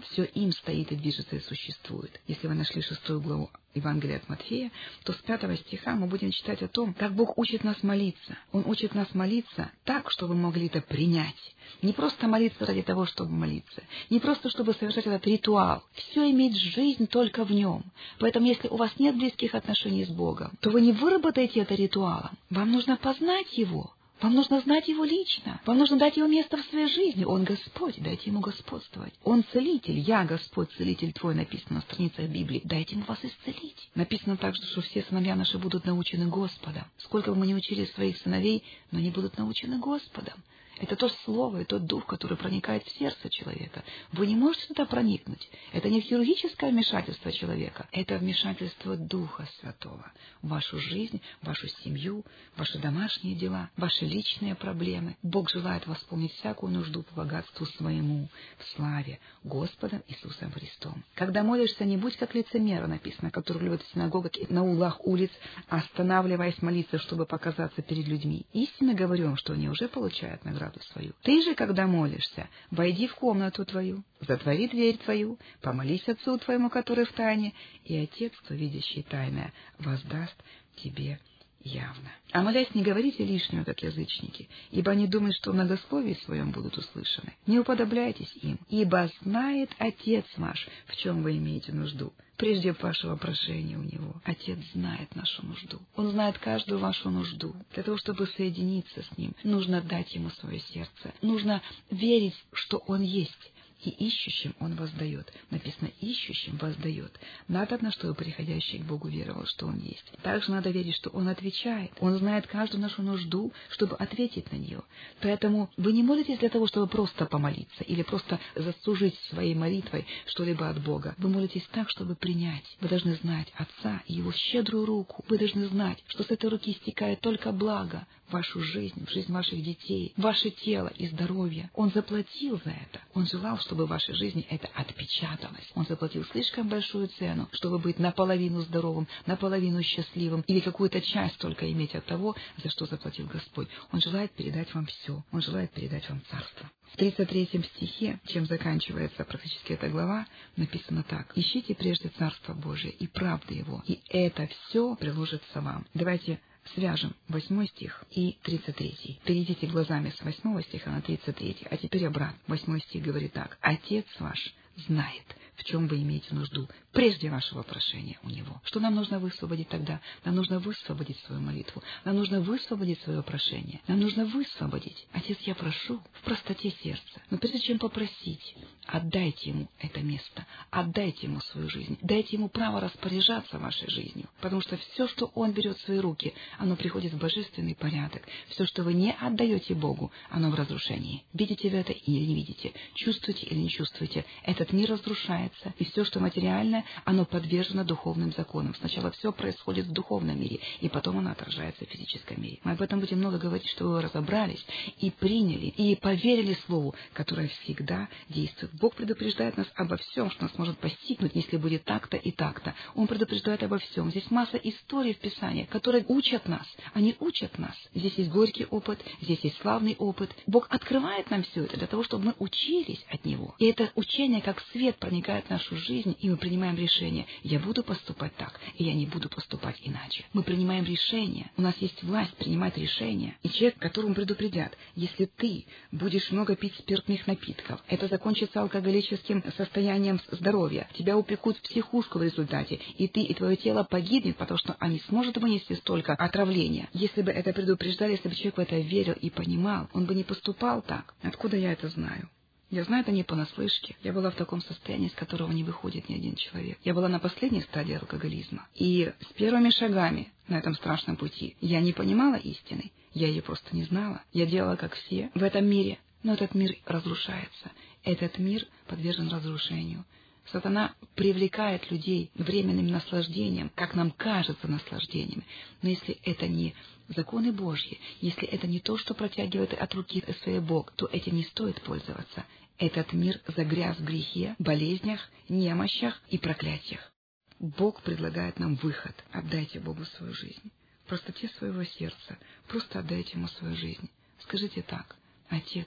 все 0.00 0.24
им 0.24 0.52
стоит 0.52 0.90
и 0.90 0.96
движется 0.96 1.36
и 1.36 1.40
существует. 1.40 2.20
Если 2.26 2.46
вы 2.46 2.54
нашли 2.54 2.82
шестую 2.82 3.20
главу 3.20 3.50
Евангелия 3.74 4.16
от 4.16 4.28
Матфея, 4.28 4.70
то 5.04 5.12
с 5.12 5.16
пятого 5.16 5.56
стиха 5.56 5.94
мы 5.94 6.06
будем 6.06 6.30
читать 6.30 6.62
о 6.62 6.68
том, 6.68 6.94
как 6.94 7.14
Бог 7.14 7.38
учит 7.38 7.64
нас 7.64 7.82
молиться. 7.82 8.36
Он 8.52 8.64
учит 8.66 8.94
нас 8.94 9.14
молиться 9.14 9.70
так, 9.84 10.10
чтобы 10.10 10.34
мы 10.34 10.42
могли 10.42 10.66
это 10.66 10.80
принять. 10.80 11.54
Не 11.80 11.92
просто 11.92 12.26
молиться 12.26 12.66
ради 12.66 12.82
того, 12.82 13.06
чтобы 13.06 13.32
молиться. 13.32 13.82
Не 14.10 14.20
просто, 14.20 14.50
чтобы 14.50 14.74
совершать 14.74 15.06
этот 15.06 15.26
ритуал. 15.26 15.82
Все 15.92 16.30
имеет 16.30 16.56
жизнь 16.56 17.06
только 17.06 17.44
в 17.44 17.52
нем. 17.52 17.84
Поэтому, 18.18 18.46
если 18.46 18.68
у 18.68 18.76
вас 18.76 18.92
нет 18.98 19.16
близких 19.16 19.54
отношений 19.54 20.04
с 20.04 20.10
Богом, 20.10 20.52
то 20.60 20.70
вы 20.70 20.80
не 20.80 20.92
выработаете 20.92 21.60
это 21.60 21.74
ритуалом. 21.74 22.36
Вам 22.50 22.72
нужно 22.72 22.96
познать 22.96 23.56
его. 23.56 23.94
Вам 24.22 24.34
нужно 24.34 24.60
знать 24.60 24.86
Его 24.86 25.04
лично. 25.04 25.60
Вам 25.66 25.78
нужно 25.78 25.98
дать 25.98 26.16
Ему 26.16 26.28
место 26.28 26.56
в 26.56 26.64
своей 26.66 26.86
жизни. 26.86 27.24
Он 27.24 27.42
Господь, 27.42 28.00
дайте 28.00 28.30
Ему 28.30 28.38
господствовать. 28.38 29.12
Он 29.24 29.42
целитель. 29.52 29.98
Я 29.98 30.24
Господь, 30.24 30.70
целитель 30.72 31.12
твой, 31.12 31.34
написано 31.34 31.76
на 31.76 31.80
страницах 31.80 32.26
Библии. 32.28 32.62
Дайте 32.64 32.94
Ему 32.94 33.04
вас 33.06 33.18
исцелить. 33.24 33.90
Написано 33.96 34.36
также, 34.36 34.62
что 34.62 34.80
все 34.82 35.02
сыновья 35.02 35.34
наши 35.34 35.58
будут 35.58 35.86
научены 35.86 36.28
Господом. 36.28 36.84
Сколько 36.98 37.32
бы 37.32 37.38
мы 37.38 37.48
ни 37.48 37.54
учили 37.54 37.84
своих 37.86 38.16
сыновей, 38.18 38.62
но 38.92 39.00
они 39.00 39.10
будут 39.10 39.38
научены 39.38 39.78
Господом. 39.78 40.34
Это 40.82 40.96
то 40.96 41.08
слово 41.24 41.60
и 41.60 41.64
тот 41.64 41.86
дух, 41.86 42.06
который 42.06 42.36
проникает 42.36 42.82
в 42.84 42.98
сердце 42.98 43.30
человека. 43.30 43.84
Вы 44.10 44.26
не 44.26 44.34
можете 44.34 44.66
туда 44.66 44.84
проникнуть. 44.84 45.48
Это 45.72 45.88
не 45.88 46.00
хирургическое 46.00 46.72
вмешательство 46.72 47.30
человека, 47.30 47.86
это 47.92 48.18
вмешательство 48.18 48.96
Духа 48.96 49.48
Святого 49.60 50.10
в 50.42 50.48
вашу 50.48 50.78
жизнь, 50.80 51.20
в 51.40 51.46
вашу 51.46 51.68
семью, 51.68 52.24
в 52.54 52.58
ваши 52.58 52.80
домашние 52.80 53.36
дела, 53.36 53.70
ваши 53.76 54.04
личные 54.04 54.56
проблемы. 54.56 55.16
Бог 55.22 55.50
желает 55.50 55.86
восполнить 55.86 56.32
всякую 56.32 56.72
нужду 56.72 57.04
по 57.04 57.14
богатству 57.14 57.64
своему, 57.64 58.28
в 58.58 58.64
славе 58.74 59.20
Господом 59.44 60.02
Иисусом 60.08 60.50
Христом. 60.50 61.04
Когда 61.14 61.44
молишься, 61.44 61.84
не 61.84 61.96
будь 61.96 62.16
как 62.16 62.34
лицемера, 62.34 62.88
написано, 62.88 63.30
который 63.30 63.62
любит 63.62 63.82
в 63.82 63.92
синагогах 63.92 64.32
на 64.48 64.64
углах 64.64 65.06
улиц, 65.06 65.30
останавливаясь 65.68 66.60
молиться, 66.60 66.98
чтобы 66.98 67.24
показаться 67.24 67.82
перед 67.82 68.08
людьми. 68.08 68.46
Истинно 68.52 68.94
говорю 68.94 69.26
вам, 69.26 69.36
что 69.36 69.52
они 69.52 69.68
уже 69.68 69.86
получают 69.86 70.44
награду 70.44 70.71
награду 70.72 70.80
свою. 70.92 71.12
Ты 71.22 71.42
же, 71.42 71.54
когда 71.54 71.86
молишься, 71.86 72.48
войди 72.70 73.06
в 73.06 73.14
комнату 73.14 73.64
твою, 73.64 74.02
затвори 74.20 74.68
дверь 74.68 74.98
твою, 74.98 75.38
помолись 75.60 76.08
Отцу 76.08 76.38
твоему, 76.38 76.70
который 76.70 77.04
в 77.04 77.12
тайне, 77.12 77.54
и 77.84 77.96
Отец, 77.96 78.32
кто 78.38 78.54
видящий 78.54 79.02
тайное, 79.02 79.52
воздаст 79.78 80.36
тебе 80.76 81.18
явно. 81.64 82.10
А 82.32 82.42
молясь, 82.42 82.74
не 82.74 82.82
говорите 82.82 83.24
лишнего, 83.24 83.64
как 83.64 83.82
язычники, 83.82 84.48
ибо 84.70 84.92
они 84.92 85.06
думают, 85.06 85.36
что 85.36 85.52
в 85.52 85.54
многословии 85.54 86.18
своем 86.24 86.50
будут 86.50 86.76
услышаны. 86.76 87.34
Не 87.46 87.60
уподобляйтесь 87.60 88.34
им, 88.42 88.58
ибо 88.68 89.10
знает 89.20 89.70
Отец 89.78 90.24
ваш, 90.36 90.68
в 90.86 90.96
чем 90.96 91.22
вы 91.22 91.36
имеете 91.36 91.72
нужду, 91.72 92.12
прежде 92.36 92.72
вашего 92.72 93.16
прошения 93.16 93.78
у 93.78 93.82
Него. 93.82 94.14
Отец 94.24 94.58
знает 94.74 95.14
нашу 95.14 95.46
нужду. 95.46 95.78
Он 95.96 96.10
знает 96.10 96.38
каждую 96.38 96.78
вашу 96.78 97.10
нужду. 97.10 97.54
Для 97.74 97.82
того, 97.82 97.96
чтобы 97.98 98.26
соединиться 98.26 99.02
с 99.02 99.18
Ним, 99.18 99.34
нужно 99.44 99.80
дать 99.80 100.14
Ему 100.14 100.30
свое 100.30 100.60
сердце. 100.60 101.14
Нужно 101.22 101.62
верить, 101.90 102.36
что 102.52 102.78
Он 102.78 103.02
есть 103.02 103.51
и 103.82 103.90
ищущим 103.90 104.54
он 104.60 104.74
воздает. 104.74 105.32
Написано 105.50 105.90
«ищущим 106.00 106.56
воздает». 106.56 107.12
Надо, 107.48 107.78
на 107.82 107.90
чтобы 107.92 108.14
приходящий 108.14 108.78
к 108.78 108.84
Богу 108.84 109.08
веровал, 109.08 109.46
что 109.46 109.66
он 109.66 109.78
есть. 109.78 110.04
Также 110.22 110.50
надо 110.50 110.70
верить, 110.70 110.94
что 110.94 111.10
он 111.10 111.28
отвечает. 111.28 111.90
Он 112.00 112.16
знает 112.18 112.46
каждую 112.46 112.80
нашу 112.80 113.02
нужду, 113.02 113.52
чтобы 113.70 113.96
ответить 113.96 114.50
на 114.52 114.56
нее. 114.56 114.82
Поэтому 115.20 115.70
вы 115.76 115.92
не 115.92 116.02
молитесь 116.02 116.38
для 116.38 116.48
того, 116.48 116.66
чтобы 116.66 116.86
просто 116.86 117.26
помолиться 117.26 117.84
или 117.84 118.02
просто 118.02 118.38
заслужить 118.54 119.18
своей 119.30 119.54
молитвой 119.54 120.06
что-либо 120.26 120.68
от 120.68 120.82
Бога. 120.82 121.14
Вы 121.18 121.28
молитесь 121.28 121.66
так, 121.72 121.90
чтобы 121.90 122.14
принять. 122.14 122.64
Вы 122.80 122.88
должны 122.88 123.16
знать 123.16 123.52
Отца 123.56 124.02
и 124.06 124.14
Его 124.14 124.32
щедрую 124.32 124.86
руку. 124.86 125.24
Вы 125.28 125.38
должны 125.38 125.66
знать, 125.66 126.02
что 126.08 126.22
с 126.22 126.30
этой 126.30 126.50
руки 126.50 126.72
стекает 126.74 127.20
только 127.20 127.52
благо 127.52 128.06
в 128.28 128.32
вашу 128.32 128.60
жизнь, 128.60 129.04
в 129.06 129.10
жизнь 129.10 129.32
ваших 129.32 129.62
детей, 129.62 130.12
в 130.16 130.22
ваше 130.22 130.50
тело 130.50 130.88
и 130.96 131.08
здоровье. 131.08 131.70
Он 131.74 131.90
заплатил 131.90 132.60
за 132.64 132.70
это. 132.70 133.00
Он 133.14 133.26
желал, 133.26 133.58
чтобы 133.58 133.71
чтобы 133.72 133.86
в 133.86 133.88
вашей 133.88 134.14
жизни 134.14 134.46
это 134.50 134.68
отпечаталось. 134.74 135.66
Он 135.74 135.86
заплатил 135.86 136.26
слишком 136.26 136.68
большую 136.68 137.08
цену, 137.08 137.48
чтобы 137.52 137.78
быть 137.78 137.98
наполовину 137.98 138.60
здоровым, 138.60 139.08
наполовину 139.24 139.82
счастливым 139.82 140.42
или 140.46 140.60
какую-то 140.60 141.00
часть 141.00 141.38
только 141.38 141.72
иметь 141.72 141.94
от 141.94 142.04
того, 142.04 142.36
за 142.62 142.68
что 142.68 142.84
заплатил 142.84 143.26
Господь. 143.28 143.68
Он 143.90 144.02
желает 144.02 144.30
передать 144.32 144.74
вам 144.74 144.84
все. 144.84 145.24
Он 145.32 145.40
желает 145.40 145.70
передать 145.70 146.06
вам 146.10 146.20
царство. 146.30 146.70
В 146.92 146.98
33 146.98 147.64
стихе, 147.74 148.20
чем 148.26 148.44
заканчивается 148.44 149.24
практически 149.24 149.72
эта 149.72 149.88
глава, 149.88 150.26
написано 150.56 151.02
так. 151.02 151.32
«Ищите 151.34 151.74
прежде 151.74 152.10
Царство 152.10 152.52
Божие 152.52 152.92
и 152.92 153.06
правды 153.06 153.54
Его, 153.54 153.82
и 153.86 154.00
это 154.10 154.46
все 154.68 154.96
приложится 154.96 155.62
вам». 155.62 155.86
Давайте 155.94 156.40
свяжем 156.74 157.14
восьмой 157.28 157.68
стих 157.68 158.04
и 158.10 158.38
тридцать 158.42 158.76
третий. 158.76 159.20
Перейдите 159.24 159.66
глазами 159.66 160.10
с 160.10 160.22
восьмого 160.22 160.62
стиха 160.62 160.90
на 160.90 161.02
тридцать 161.02 161.36
третий, 161.36 161.66
а 161.70 161.76
теперь 161.76 162.06
обратно. 162.06 162.38
Восьмой 162.46 162.80
стих 162.80 163.04
говорит 163.04 163.32
так. 163.32 163.58
«Отец 163.60 164.06
ваш 164.18 164.54
знает 164.76 165.24
в 165.56 165.64
чем 165.64 165.86
вы 165.86 166.02
имеете 166.02 166.34
нужду, 166.34 166.68
прежде 166.92 167.30
вашего 167.30 167.62
прошения 167.62 168.18
у 168.22 168.28
Него. 168.28 168.60
Что 168.64 168.80
нам 168.80 168.94
нужно 168.94 169.18
высвободить 169.18 169.68
тогда? 169.68 170.00
Нам 170.24 170.36
нужно 170.36 170.58
высвободить 170.58 171.18
свою 171.20 171.40
молитву, 171.40 171.82
нам 172.04 172.16
нужно 172.16 172.40
высвободить 172.40 173.00
свое 173.02 173.22
прошение, 173.22 173.80
нам 173.88 174.00
нужно 174.00 174.24
высвободить. 174.24 175.06
Отец, 175.12 175.38
я 175.40 175.54
прошу 175.54 176.00
в 176.12 176.24
простоте 176.24 176.70
сердца, 176.82 177.22
но 177.30 177.38
прежде 177.38 177.60
чем 177.60 177.78
попросить, 177.78 178.54
отдайте 178.86 179.50
Ему 179.50 179.68
это 179.78 180.00
место, 180.00 180.46
отдайте 180.70 181.26
Ему 181.26 181.40
свою 181.40 181.68
жизнь, 181.68 181.98
дайте 182.02 182.36
Ему 182.36 182.48
право 182.48 182.80
распоряжаться 182.80 183.58
вашей 183.58 183.88
жизнью, 183.88 184.28
потому 184.40 184.60
что 184.60 184.76
все, 184.76 185.08
что 185.08 185.26
Он 185.34 185.52
берет 185.52 185.78
в 185.78 185.82
свои 185.82 185.98
руки, 185.98 186.34
оно 186.58 186.76
приходит 186.76 187.12
в 187.12 187.18
божественный 187.18 187.74
порядок. 187.74 188.22
Все, 188.48 188.66
что 188.66 188.82
вы 188.82 188.94
не 188.94 189.12
отдаете 189.12 189.74
Богу, 189.74 190.12
оно 190.30 190.50
в 190.50 190.54
разрушении. 190.54 191.24
Видите 191.32 191.70
вы 191.70 191.78
это 191.78 191.92
или 191.92 192.24
не 192.24 192.34
видите, 192.34 192.72
чувствуете 192.94 193.46
или 193.46 193.58
не 193.58 193.70
чувствуете, 193.70 194.24
этот 194.44 194.72
мир 194.72 194.90
разрушается, 194.90 195.72
и 195.78 195.84
все, 195.84 196.04
что 196.04 196.20
материальное, 196.20 196.81
оно 197.04 197.24
подвержено 197.24 197.84
духовным 197.84 198.32
законам. 198.32 198.74
Сначала 198.74 199.10
все 199.10 199.32
происходит 199.32 199.86
в 199.86 199.92
духовном 199.92 200.40
мире, 200.40 200.60
и 200.80 200.88
потом 200.88 201.18
оно 201.18 201.30
отражается 201.30 201.84
в 201.84 201.88
физическом 201.88 202.42
мире. 202.42 202.58
Мы 202.64 202.72
об 202.72 202.82
этом 202.82 203.00
будем 203.00 203.18
много 203.18 203.38
говорить, 203.38 203.68
чтобы 203.68 203.92
вы 203.92 204.02
разобрались 204.02 204.64
и 204.98 205.10
приняли, 205.10 205.66
и 205.66 205.96
поверили 205.96 206.56
Слову, 206.66 206.94
которое 207.12 207.48
всегда 207.48 208.08
действует. 208.28 208.72
Бог 208.74 208.94
предупреждает 208.94 209.56
нас 209.56 209.66
обо 209.74 209.96
всем, 209.96 210.30
что 210.30 210.44
нас 210.44 210.56
может 210.58 210.78
постигнуть, 210.78 211.32
если 211.34 211.56
будет 211.56 211.84
так-то 211.84 212.16
и 212.16 212.30
так-то. 212.30 212.74
Он 212.94 213.06
предупреждает 213.06 213.62
обо 213.62 213.78
всем. 213.78 214.10
Здесь 214.10 214.30
масса 214.30 214.56
историй 214.56 215.14
в 215.14 215.18
Писании, 215.18 215.64
которые 215.64 216.04
учат 216.08 216.46
нас. 216.48 216.66
Они 216.94 217.16
учат 217.20 217.58
нас. 217.58 217.76
Здесь 217.94 218.14
есть 218.14 218.30
горький 218.30 218.66
опыт, 218.66 219.00
здесь 219.20 219.40
есть 219.40 219.58
славный 219.60 219.96
опыт. 219.98 220.30
Бог 220.46 220.66
открывает 220.70 221.30
нам 221.30 221.42
все 221.44 221.64
это 221.64 221.76
для 221.76 221.86
того, 221.86 222.02
чтобы 222.04 222.26
мы 222.26 222.34
учились 222.38 223.04
от 223.10 223.24
Него. 223.24 223.54
И 223.58 223.66
это 223.66 223.90
учение, 223.94 224.40
как 224.40 224.60
свет, 224.72 224.96
проникает 224.96 225.46
в 225.46 225.50
нашу 225.50 225.76
жизнь, 225.76 226.16
и 226.18 226.30
мы 226.30 226.36
принимаем 226.36 226.71
решение. 226.76 227.26
Я 227.42 227.58
буду 227.58 227.82
поступать 227.82 228.34
так, 228.36 228.58
и 228.76 228.84
я 228.84 228.94
не 228.94 229.06
буду 229.06 229.28
поступать 229.28 229.76
иначе. 229.82 230.24
Мы 230.32 230.42
принимаем 230.42 230.84
решение. 230.84 231.50
У 231.56 231.62
нас 231.62 231.76
есть 231.78 232.02
власть 232.02 232.34
принимать 232.36 232.76
решения. 232.76 233.36
И 233.42 233.48
человек, 233.48 233.78
которому 233.78 234.14
предупредят, 234.14 234.76
если 234.94 235.26
ты 235.26 235.66
будешь 235.90 236.30
много 236.30 236.56
пить 236.56 236.74
спиртных 236.76 237.26
напитков, 237.26 237.82
это 237.88 238.08
закончится 238.08 238.60
алкоголическим 238.60 239.42
состоянием 239.56 240.20
здоровья, 240.30 240.88
тебя 240.94 241.16
упекут 241.16 241.56
в 241.58 241.62
психушку 241.62 242.18
в 242.18 242.22
результате, 242.22 242.80
и 242.96 243.08
ты 243.08 243.20
и 243.22 243.34
твое 243.34 243.56
тело 243.56 243.84
погибнет, 243.84 244.36
потому 244.36 244.58
что 244.58 244.76
он 244.80 244.90
не 244.90 245.00
сможет 245.00 245.36
вынести 245.36 245.74
столько 245.74 246.14
отравления. 246.14 246.88
Если 246.92 247.22
бы 247.22 247.30
это 247.30 247.52
предупреждали, 247.52 248.12
если 248.12 248.28
бы 248.28 248.34
человек 248.34 248.56
в 248.56 248.60
это 248.60 248.78
верил 248.78 249.14
и 249.14 249.30
понимал, 249.30 249.88
он 249.92 250.06
бы 250.06 250.14
не 250.14 250.24
поступал 250.24 250.82
так. 250.82 251.14
Откуда 251.22 251.56
я 251.56 251.72
это 251.72 251.88
знаю? 251.88 252.28
Я 252.72 252.84
знаю 252.84 253.02
это 253.02 253.12
не 253.12 253.22
понаслышке. 253.22 253.96
Я 254.02 254.14
была 254.14 254.30
в 254.30 254.34
таком 254.34 254.62
состоянии, 254.62 255.08
из 255.08 255.12
которого 255.12 255.52
не 255.52 255.62
выходит 255.62 256.08
ни 256.08 256.14
один 256.14 256.36
человек. 256.36 256.78
Я 256.82 256.94
была 256.94 257.06
на 257.06 257.18
последней 257.18 257.60
стадии 257.60 257.92
алкоголизма. 257.92 258.66
И 258.74 259.12
с 259.20 259.32
первыми 259.34 259.68
шагами 259.68 260.32
на 260.48 260.56
этом 260.56 260.74
страшном 260.74 261.16
пути 261.16 261.54
я 261.60 261.82
не 261.82 261.92
понимала 261.92 262.36
истины. 262.36 262.90
Я 263.12 263.28
ее 263.28 263.42
просто 263.42 263.76
не 263.76 263.84
знала. 263.84 264.22
Я 264.32 264.46
делала, 264.46 264.76
как 264.76 264.94
все 264.94 265.30
в 265.34 265.42
этом 265.42 265.66
мире. 265.66 265.98
Но 266.22 266.32
этот 266.32 266.54
мир 266.54 266.74
разрушается. 266.86 267.70
Этот 268.04 268.38
мир 268.38 268.66
подвержен 268.86 269.28
разрушению. 269.28 270.06
Сатана 270.50 270.94
привлекает 271.14 271.90
людей 271.90 272.30
временным 272.34 272.86
наслаждением, 272.86 273.70
как 273.74 273.94
нам 273.94 274.10
кажется 274.12 274.66
наслаждением. 274.66 275.44
Но 275.82 275.90
если 275.90 276.18
это 276.24 276.48
не 276.48 276.74
законы 277.08 277.52
Божьи, 277.52 278.00
если 278.22 278.48
это 278.48 278.66
не 278.66 278.80
то, 278.80 278.96
что 278.96 279.12
протягивает 279.12 279.74
от 279.74 279.94
руки 279.94 280.24
своей 280.42 280.60
Бог, 280.60 280.92
то 280.92 281.06
этим 281.12 281.36
не 281.36 281.44
стоит 281.44 281.80
пользоваться. 281.82 282.44
Этот 282.78 283.12
мир 283.12 283.40
загряз 283.56 283.98
в 283.98 284.04
грехе, 284.04 284.56
болезнях, 284.58 285.20
немощах 285.48 286.20
и 286.28 286.38
проклятиях. 286.38 287.12
Бог 287.58 288.02
предлагает 288.02 288.58
нам 288.58 288.74
выход. 288.74 289.14
Отдайте 289.30 289.78
Богу 289.78 290.04
свою 290.04 290.34
жизнь. 290.34 290.72
В 291.04 291.08
простоте 291.08 291.48
своего 291.48 291.84
сердца. 291.84 292.38
Просто 292.66 292.98
отдайте 292.98 293.32
Ему 293.34 293.46
свою 293.48 293.76
жизнь. 293.76 294.10
Скажите 294.40 294.82
так. 294.82 295.16
Отец, 295.48 295.86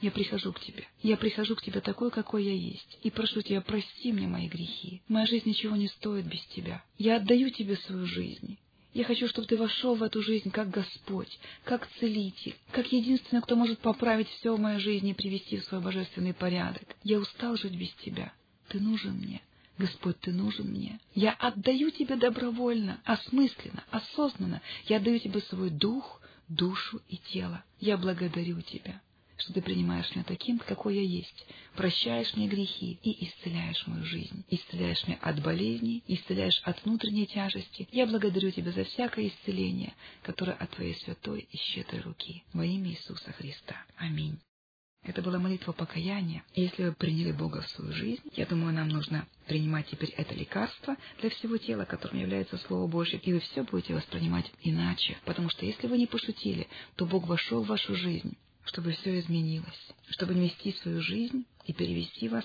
я 0.00 0.10
прихожу 0.10 0.52
к 0.52 0.60
Тебе. 0.60 0.84
Я 1.00 1.16
прихожу 1.16 1.54
к 1.54 1.62
Тебе 1.62 1.80
такой, 1.80 2.10
какой 2.10 2.44
я 2.44 2.54
есть. 2.54 2.98
И 3.02 3.10
прошу 3.10 3.42
Тебя, 3.42 3.60
прости 3.60 4.12
мне 4.12 4.26
мои 4.26 4.48
грехи. 4.48 5.00
Моя 5.06 5.26
жизнь 5.26 5.48
ничего 5.48 5.76
не 5.76 5.86
стоит 5.86 6.26
без 6.26 6.44
Тебя. 6.46 6.82
Я 6.98 7.16
отдаю 7.16 7.50
Тебе 7.50 7.76
свою 7.76 8.06
жизнь. 8.06 8.58
Я 8.94 9.04
хочу, 9.04 9.26
чтобы 9.26 9.46
ты 9.46 9.56
вошел 9.56 9.94
в 9.94 10.02
эту 10.02 10.22
жизнь 10.22 10.50
как 10.50 10.68
Господь, 10.70 11.38
как 11.64 11.88
Целитель, 11.98 12.54
как 12.72 12.92
единственный, 12.92 13.40
кто 13.40 13.56
может 13.56 13.78
поправить 13.78 14.28
все 14.28 14.54
в 14.54 14.60
моей 14.60 14.80
жизни 14.80 15.10
и 15.10 15.14
привести 15.14 15.58
в 15.58 15.64
свой 15.64 15.80
божественный 15.80 16.34
порядок. 16.34 16.84
Я 17.02 17.18
устал 17.18 17.56
жить 17.56 17.74
без 17.74 17.90
тебя. 18.04 18.32
Ты 18.68 18.80
нужен 18.80 19.14
мне. 19.14 19.40
Господь, 19.78 20.20
ты 20.20 20.32
нужен 20.32 20.66
мне. 20.68 21.00
Я 21.14 21.32
отдаю 21.32 21.90
тебе 21.90 22.16
добровольно, 22.16 23.00
осмысленно, 23.04 23.82
осознанно. 23.90 24.60
Я 24.86 24.98
отдаю 24.98 25.18
тебе 25.18 25.40
свой 25.40 25.70
дух, 25.70 26.20
душу 26.48 27.00
и 27.08 27.16
тело. 27.16 27.64
Я 27.80 27.96
благодарю 27.96 28.60
тебя 28.60 29.00
что 29.42 29.52
ты 29.52 29.60
принимаешь 29.60 30.10
меня 30.14 30.24
таким, 30.24 30.58
какой 30.58 30.96
я 30.96 31.02
есть, 31.02 31.46
прощаешь 31.74 32.34
мне 32.34 32.46
грехи 32.46 32.98
и 33.02 33.26
исцеляешь 33.26 33.86
мою 33.86 34.04
жизнь, 34.04 34.44
исцеляешь 34.48 35.06
меня 35.06 35.18
от 35.20 35.42
болезней, 35.42 36.04
исцеляешь 36.06 36.60
от 36.64 36.84
внутренней 36.84 37.26
тяжести. 37.26 37.88
Я 37.90 38.06
благодарю 38.06 38.50
Тебя 38.52 38.70
за 38.70 38.84
всякое 38.84 39.28
исцеление, 39.28 39.94
которое 40.22 40.52
от 40.52 40.70
Твоей 40.70 40.94
святой 40.94 41.48
и 41.50 41.56
щедрой 41.56 42.02
руки. 42.02 42.44
Во 42.52 42.64
имя 42.64 42.90
Иисуса 42.90 43.32
Христа. 43.32 43.76
Аминь. 43.96 44.38
Это 45.04 45.20
была 45.20 45.40
молитва 45.40 45.72
покаяния. 45.72 46.44
Если 46.54 46.84
вы 46.84 46.92
приняли 46.92 47.32
Бога 47.32 47.62
в 47.62 47.68
свою 47.68 47.92
жизнь, 47.92 48.22
я 48.34 48.46
думаю, 48.46 48.72
нам 48.72 48.88
нужно 48.88 49.26
принимать 49.48 49.88
теперь 49.88 50.10
это 50.10 50.32
лекарство 50.34 50.96
для 51.20 51.30
всего 51.30 51.56
тела, 51.56 51.84
которым 51.84 52.20
является 52.20 52.56
Слово 52.58 52.86
Божье, 52.86 53.18
и 53.18 53.32
вы 53.32 53.40
все 53.40 53.64
будете 53.64 53.94
воспринимать 53.94 54.48
иначе. 54.62 55.18
Потому 55.24 55.48
что 55.48 55.66
если 55.66 55.88
вы 55.88 55.98
не 55.98 56.06
пошутили, 56.06 56.68
то 56.94 57.06
Бог 57.06 57.26
вошел 57.26 57.64
в 57.64 57.66
вашу 57.66 57.96
жизнь 57.96 58.36
чтобы 58.64 58.92
все 58.92 59.18
изменилось, 59.20 59.92
чтобы 60.10 60.34
вмести 60.34 60.72
свою 60.82 61.00
жизнь 61.00 61.44
и 61.66 61.72
перевести 61.72 62.28
вас 62.28 62.44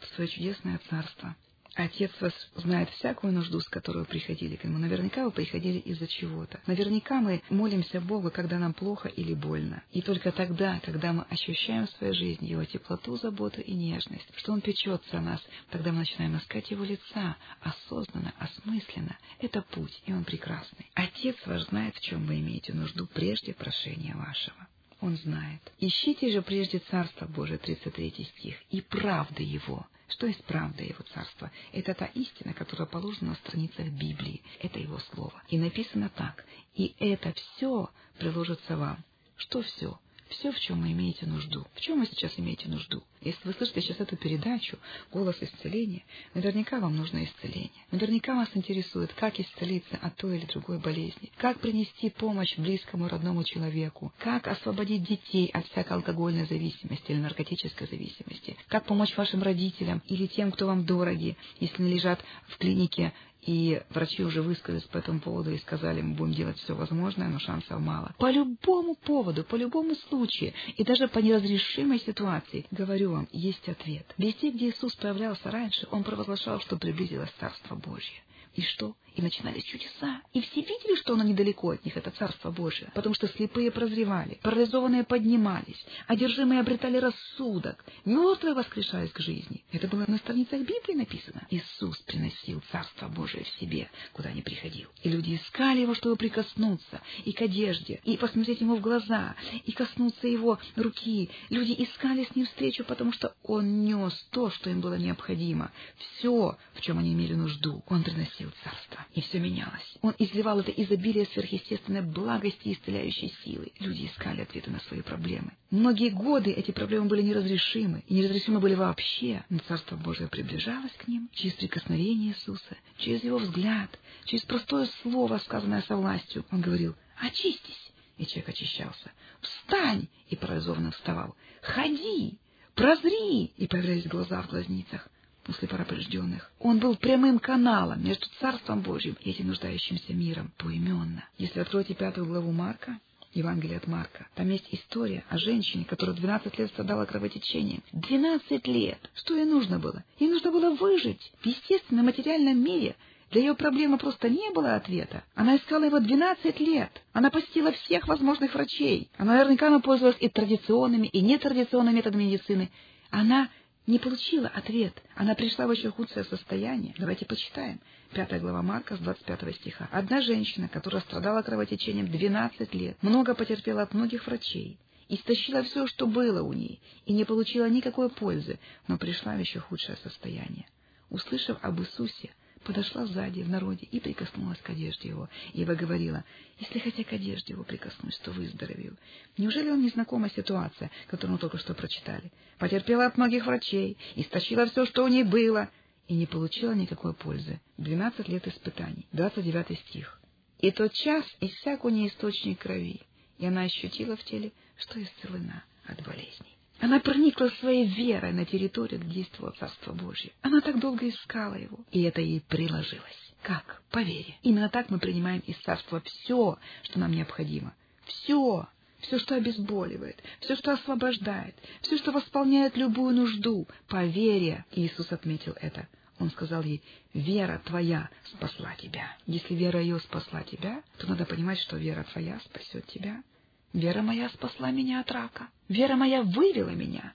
в 0.00 0.06
свое 0.14 0.28
чудесное 0.28 0.80
царство. 0.90 1.36
Отец 1.78 2.10
вас 2.20 2.32
знает 2.56 2.90
всякую 2.90 3.32
нужду, 3.32 3.60
с 3.60 3.68
которой 3.68 3.98
вы 3.98 4.04
приходили 4.04 4.56
к 4.56 4.64
Нему. 4.64 4.78
Наверняка 4.78 5.24
вы 5.24 5.30
приходили 5.30 5.78
из-за 5.78 6.08
чего-то. 6.08 6.60
Наверняка 6.66 7.20
мы 7.20 7.40
молимся 7.50 8.00
Богу, 8.00 8.32
когда 8.32 8.58
нам 8.58 8.74
плохо 8.74 9.08
или 9.08 9.32
больно. 9.32 9.84
И 9.92 10.02
только 10.02 10.32
тогда, 10.32 10.80
когда 10.82 11.12
мы 11.12 11.22
ощущаем 11.30 11.86
в 11.86 11.90
своей 11.90 12.14
жизни 12.14 12.48
Его 12.48 12.64
теплоту, 12.64 13.16
заботу 13.16 13.60
и 13.60 13.74
нежность, 13.74 14.26
что 14.38 14.54
Он 14.54 14.60
печется 14.60 15.18
о 15.18 15.20
нас, 15.20 15.40
тогда 15.70 15.92
мы 15.92 15.98
начинаем 15.98 16.36
искать 16.38 16.68
Его 16.68 16.82
лица, 16.82 17.36
осознанно, 17.60 18.34
осмысленно. 18.40 19.16
Это 19.38 19.62
путь, 19.62 20.02
и 20.04 20.12
он 20.12 20.24
прекрасный. 20.24 20.90
Отец 20.94 21.36
ваш 21.46 21.62
знает, 21.68 21.94
в 21.94 22.00
чем 22.00 22.26
вы 22.26 22.40
имеете 22.40 22.72
нужду 22.72 23.06
прежде 23.06 23.54
прошения 23.54 24.16
вашего. 24.16 24.66
Он 25.00 25.16
знает. 25.16 25.60
Ищите 25.78 26.32
же 26.32 26.42
прежде 26.42 26.80
Царство 26.80 27.26
Божие, 27.26 27.58
33 27.58 28.10
стих, 28.36 28.56
и 28.70 28.80
правды 28.80 29.42
Его. 29.42 29.86
Что 30.08 30.26
есть 30.26 30.42
правда 30.44 30.82
Его 30.82 31.04
Царства? 31.14 31.50
Это 31.72 31.94
та 31.94 32.06
истина, 32.06 32.52
которая 32.54 32.86
положена 32.86 33.30
на 33.30 33.36
страницах 33.36 33.86
Библии. 33.88 34.42
Это 34.60 34.78
Его 34.78 34.98
Слово. 34.98 35.40
И 35.48 35.58
написано 35.58 36.08
так. 36.08 36.44
И 36.74 36.94
это 36.98 37.32
все 37.34 37.90
приложится 38.18 38.76
вам. 38.76 39.04
Что 39.36 39.62
все? 39.62 40.00
Все, 40.28 40.52
в 40.52 40.60
чем 40.60 40.82
вы 40.82 40.92
имеете 40.92 41.26
нужду. 41.26 41.66
В 41.74 41.80
чем 41.80 42.00
вы 42.00 42.06
сейчас 42.06 42.32
имеете 42.38 42.68
нужду? 42.68 43.02
Если 43.20 43.46
вы 43.46 43.52
слышите 43.54 43.80
сейчас 43.80 44.00
эту 44.00 44.16
передачу 44.16 44.78
«Голос 45.12 45.36
исцеления», 45.40 46.04
наверняка 46.34 46.78
вам 46.78 46.96
нужно 46.96 47.24
исцеление. 47.24 47.70
Наверняка 47.90 48.34
вас 48.34 48.48
интересует, 48.54 49.12
как 49.14 49.40
исцелиться 49.40 49.98
от 50.00 50.16
той 50.16 50.38
или 50.38 50.46
другой 50.46 50.78
болезни, 50.78 51.32
как 51.36 51.60
принести 51.60 52.10
помощь 52.10 52.56
близкому 52.56 53.08
родному 53.08 53.42
человеку, 53.44 54.12
как 54.18 54.46
освободить 54.46 55.04
детей 55.04 55.48
от 55.48 55.66
всякой 55.66 55.94
алкогольной 55.94 56.46
зависимости 56.46 57.10
или 57.10 57.18
наркотической 57.18 57.86
зависимости, 57.88 58.56
как 58.68 58.84
помочь 58.84 59.16
вашим 59.16 59.42
родителям 59.42 60.02
или 60.06 60.26
тем, 60.26 60.52
кто 60.52 60.66
вам 60.66 60.84
дороги, 60.84 61.36
если 61.58 61.82
они 61.82 61.94
лежат 61.94 62.20
в 62.48 62.58
клинике 62.58 63.12
и 63.42 63.82
врачи 63.90 64.24
уже 64.24 64.42
высказались 64.42 64.84
по 64.84 64.98
этому 64.98 65.20
поводу 65.20 65.50
и 65.50 65.58
сказали, 65.58 66.02
мы 66.02 66.14
будем 66.14 66.34
делать 66.34 66.58
все 66.58 66.74
возможное, 66.74 67.28
но 67.28 67.38
шансов 67.38 67.80
мало. 67.80 68.14
По 68.18 68.30
любому 68.30 68.94
поводу, 68.94 69.44
по 69.44 69.56
любому 69.56 69.94
случаю, 70.08 70.52
и 70.76 70.84
даже 70.84 71.08
по 71.08 71.18
неразрешимой 71.18 72.00
ситуации, 72.00 72.66
говорю 72.70 73.12
вам, 73.12 73.28
есть 73.32 73.68
ответ. 73.68 74.06
Везде, 74.18 74.50
где 74.50 74.70
Иисус 74.70 74.94
появлялся 74.96 75.50
раньше, 75.50 75.86
Он 75.90 76.04
провозглашал, 76.04 76.60
что 76.60 76.76
приблизилось 76.76 77.30
Царство 77.38 77.76
Божье. 77.76 78.22
И 78.54 78.62
что? 78.62 78.96
И 79.18 79.20
начинались 79.20 79.64
чудеса. 79.64 80.22
И 80.32 80.40
все 80.40 80.60
видели, 80.60 80.94
что 80.94 81.14
оно 81.14 81.24
недалеко 81.24 81.70
от 81.70 81.84
них, 81.84 81.96
это 81.96 82.12
Царство 82.12 82.52
Божие. 82.52 82.92
Потому 82.94 83.16
что 83.16 83.26
слепые 83.26 83.72
прозревали, 83.72 84.38
парализованные 84.44 85.02
поднимались, 85.02 85.84
одержимые 86.06 86.60
обретали 86.60 86.98
рассудок, 86.98 87.84
мертвые 88.04 88.54
воскрешались 88.54 89.10
к 89.10 89.18
жизни. 89.18 89.64
Это 89.72 89.88
было 89.88 90.04
на 90.06 90.18
страницах 90.18 90.60
Библии 90.60 90.94
написано. 90.94 91.48
Иисус 91.50 91.98
приносил 92.02 92.62
Царство 92.70 93.08
Божие 93.08 93.42
в 93.42 93.48
себе, 93.60 93.90
куда 94.12 94.30
не 94.30 94.40
приходил. 94.40 94.88
И 95.02 95.08
люди 95.08 95.34
искали 95.34 95.80
его, 95.80 95.96
чтобы 95.96 96.14
прикоснуться 96.14 97.00
и 97.24 97.32
к 97.32 97.42
одежде, 97.42 98.00
и 98.04 98.16
посмотреть 98.16 98.60
ему 98.60 98.76
в 98.76 98.80
глаза, 98.80 99.34
и 99.64 99.72
коснуться 99.72 100.28
его 100.28 100.60
руки. 100.76 101.28
Люди 101.50 101.74
искали 101.76 102.22
с 102.22 102.36
ним 102.36 102.46
встречу, 102.46 102.84
потому 102.84 103.12
что 103.12 103.34
он 103.42 103.82
нес 103.82 104.14
то, 104.30 104.50
что 104.50 104.70
им 104.70 104.80
было 104.80 104.94
необходимо. 104.94 105.72
Все, 105.96 106.56
в 106.74 106.80
чем 106.82 106.98
они 107.00 107.14
имели 107.14 107.34
нужду, 107.34 107.82
он 107.88 108.04
приносил 108.04 108.52
Царство 108.62 109.07
и 109.14 109.20
все 109.20 109.38
менялось. 109.38 109.96
Он 110.02 110.14
изливал 110.18 110.60
это 110.60 110.70
изобилие 110.70 111.26
сверхъестественной 111.26 112.02
благости 112.02 112.68
и 112.68 112.72
исцеляющей 112.74 113.34
силы. 113.44 113.72
Люди 113.80 114.06
искали 114.06 114.42
ответы 114.42 114.70
на 114.70 114.80
свои 114.80 115.02
проблемы. 115.02 115.52
Многие 115.70 116.10
годы 116.10 116.52
эти 116.52 116.70
проблемы 116.70 117.06
были 117.06 117.22
неразрешимы, 117.22 118.04
и 118.06 118.14
неразрешимы 118.14 118.60
были 118.60 118.74
вообще, 118.74 119.44
но 119.48 119.58
Царство 119.60 119.96
Божие 119.96 120.28
приближалось 120.28 120.92
к 120.92 121.08
ним 121.08 121.28
через 121.32 121.54
прикосновение 121.54 122.32
Иисуса, 122.32 122.76
через 122.98 123.24
Его 123.24 123.38
взгляд, 123.38 123.98
через 124.24 124.44
простое 124.44 124.88
слово, 125.02 125.38
сказанное 125.38 125.82
со 125.82 125.96
властью. 125.96 126.44
Он 126.50 126.60
говорил 126.60 126.94
«Очистись!» 127.20 127.92
и 128.18 128.26
человек 128.26 128.50
очищался. 128.50 129.12
«Встань!» 129.40 130.08
и 130.28 130.36
парализованно 130.36 130.90
вставал. 130.90 131.36
«Ходи!» 131.62 132.38
«Прозри!» 132.74 133.46
и 133.56 133.66
появлялись 133.66 134.06
глаза 134.06 134.42
в 134.42 134.50
глазницах 134.50 135.08
у 135.48 135.52
слепорожденных. 135.52 136.50
Он 136.60 136.78
был 136.78 136.96
прямым 136.96 137.38
каналом 137.38 138.04
между 138.04 138.26
Царством 138.40 138.82
Божьим 138.82 139.16
и 139.20 139.30
этим 139.30 139.48
нуждающимся 139.48 140.12
миром 140.12 140.52
поименно. 140.58 141.24
Если 141.38 141.60
откроете 141.60 141.94
пятую 141.94 142.26
главу 142.26 142.52
Марка, 142.52 142.98
Евангелие 143.34 143.76
от 143.76 143.86
Марка. 143.86 144.26
Там 144.34 144.48
есть 144.48 144.66
история 144.72 145.24
о 145.28 145.38
женщине, 145.38 145.84
которая 145.84 146.16
12 146.16 146.58
лет 146.58 146.70
страдала 146.70 147.04
кровотечением. 147.04 147.82
12 147.92 148.66
лет! 148.66 148.98
Что 149.14 149.36
ей 149.36 149.44
нужно 149.44 149.78
было? 149.78 150.02
Ей 150.18 150.28
нужно 150.28 150.50
было 150.50 150.74
выжить 150.74 151.32
в 151.40 151.46
естественном 151.46 152.06
материальном 152.06 152.58
мире. 152.62 152.96
Для 153.30 153.42
ее 153.42 153.54
проблемы 153.54 153.98
просто 153.98 154.30
не 154.30 154.50
было 154.52 154.74
ответа. 154.74 155.22
Она 155.34 155.56
искала 155.56 155.84
его 155.84 156.00
12 156.00 156.60
лет. 156.60 156.90
Она 157.12 157.30
посетила 157.30 157.72
всех 157.72 158.08
возможных 158.08 158.54
врачей. 158.54 159.10
Она 159.18 159.34
наверняка 159.34 159.78
пользовалась 159.80 160.16
и 160.20 160.30
традиционными, 160.30 161.08
и 161.08 161.20
нетрадиционными 161.20 161.96
методами 161.96 162.24
медицины. 162.24 162.70
Она 163.10 163.50
не 163.88 163.98
получила 163.98 164.48
ответ. 164.48 164.92
Она 165.16 165.34
пришла 165.34 165.66
в 165.66 165.72
еще 165.72 165.90
худшее 165.90 166.24
состояние. 166.24 166.94
Давайте 166.98 167.24
почитаем. 167.24 167.80
Пятая 168.12 168.38
глава 168.38 168.62
Марка 168.62 168.96
с 168.96 169.00
25 169.00 169.56
стиха. 169.56 169.88
Одна 169.90 170.20
женщина, 170.20 170.68
которая 170.68 171.00
страдала 171.00 171.40
кровотечением 171.40 172.06
12 172.06 172.74
лет, 172.74 173.02
много 173.02 173.34
потерпела 173.34 173.82
от 173.82 173.94
многих 173.94 174.26
врачей, 174.26 174.78
истощила 175.08 175.62
все, 175.62 175.86
что 175.86 176.06
было 176.06 176.42
у 176.42 176.52
ней, 176.52 176.82
и 177.06 177.14
не 177.14 177.24
получила 177.24 177.68
никакой 177.68 178.10
пользы, 178.10 178.60
но 178.88 178.98
пришла 178.98 179.34
в 179.34 179.40
еще 179.40 179.58
худшее 179.58 179.96
состояние. 180.02 180.66
Услышав 181.08 181.58
об 181.62 181.80
Иисусе, 181.80 182.30
подошла 182.64 183.06
сзади 183.06 183.42
в 183.42 183.48
народе 183.48 183.86
и 183.90 184.00
прикоснулась 184.00 184.58
к 184.58 184.70
одежде 184.70 185.08
его. 185.08 185.28
Ева 185.52 185.74
говорила, 185.74 186.24
если 186.58 186.78
хотя 186.78 187.04
к 187.04 187.12
одежде 187.12 187.54
его 187.54 187.64
прикоснусь, 187.64 188.18
то 188.18 188.30
выздоровею. 188.30 188.96
Неужели 189.36 189.70
вам 189.70 189.82
не 189.82 189.90
знакома 189.90 190.30
ситуация, 190.30 190.90
которую 191.06 191.34
мы 191.34 191.38
только 191.38 191.58
что 191.58 191.74
прочитали? 191.74 192.32
Потерпела 192.58 193.06
от 193.06 193.16
многих 193.16 193.46
врачей, 193.46 193.96
истощила 194.16 194.66
все, 194.66 194.86
что 194.86 195.04
у 195.04 195.08
ней 195.08 195.24
было, 195.24 195.68
и 196.08 196.14
не 196.14 196.26
получила 196.26 196.72
никакой 196.72 197.14
пользы. 197.14 197.60
Двенадцать 197.76 198.28
лет 198.28 198.46
испытаний. 198.48 199.06
Двадцать 199.12 199.44
девятый 199.44 199.76
стих. 199.76 200.20
И 200.58 200.70
тот 200.72 200.92
час 200.92 201.24
иссяк 201.40 201.84
у 201.84 201.88
ней 201.88 202.08
источник 202.08 202.60
крови, 202.60 203.00
и 203.38 203.46
она 203.46 203.62
ощутила 203.62 204.16
в 204.16 204.24
теле, 204.24 204.52
что 204.76 205.00
исцелена 205.00 205.62
от 205.86 206.02
болезней. 206.04 206.57
Она 206.80 207.00
проникла 207.00 207.48
своей 207.60 207.86
верой 207.86 208.32
на 208.32 208.44
территорию, 208.44 209.00
где 209.00 209.14
действовало 209.14 209.52
Царство 209.58 209.92
Божье. 209.92 210.32
Она 210.42 210.60
так 210.60 210.78
долго 210.78 211.08
искала 211.08 211.54
его, 211.54 211.78
и 211.90 212.02
это 212.02 212.20
ей 212.20 212.40
приложилось. 212.40 213.34
Как? 213.42 213.82
По 213.90 214.00
вере. 214.02 214.36
Именно 214.42 214.68
так 214.68 214.90
мы 214.90 214.98
принимаем 214.98 215.40
из 215.40 215.56
Царства 215.58 216.00
все, 216.00 216.58
что 216.82 216.98
нам 216.98 217.12
необходимо. 217.12 217.74
Все. 218.04 218.66
Все, 219.00 219.18
что 219.20 219.36
обезболивает, 219.36 220.20
все, 220.40 220.56
что 220.56 220.72
освобождает, 220.72 221.54
все, 221.82 221.96
что 221.98 222.10
восполняет 222.10 222.76
любую 222.76 223.14
нужду. 223.14 223.68
По 223.86 224.04
вере. 224.04 224.64
Иисус 224.72 225.12
отметил 225.12 225.54
это. 225.60 225.86
Он 226.18 226.30
сказал 226.32 226.62
ей, 226.62 226.82
вера 227.14 227.62
твоя 227.64 228.10
спасла 228.24 228.74
тебя. 228.74 229.16
Если 229.26 229.54
вера 229.54 229.80
ее 229.80 230.00
спасла 230.00 230.42
тебя, 230.42 230.82
то 230.98 231.06
надо 231.06 231.26
понимать, 231.26 231.60
что 231.60 231.76
вера 231.76 232.04
твоя 232.12 232.40
спасет 232.40 232.86
тебя. 232.86 233.22
Вера 233.72 234.02
моя 234.02 234.28
спасла 234.30 234.70
меня 234.70 235.00
от 235.00 235.10
рака. 235.10 235.48
Вера 235.68 235.96
моя 235.96 236.22
вывела 236.22 236.70
меня 236.70 237.12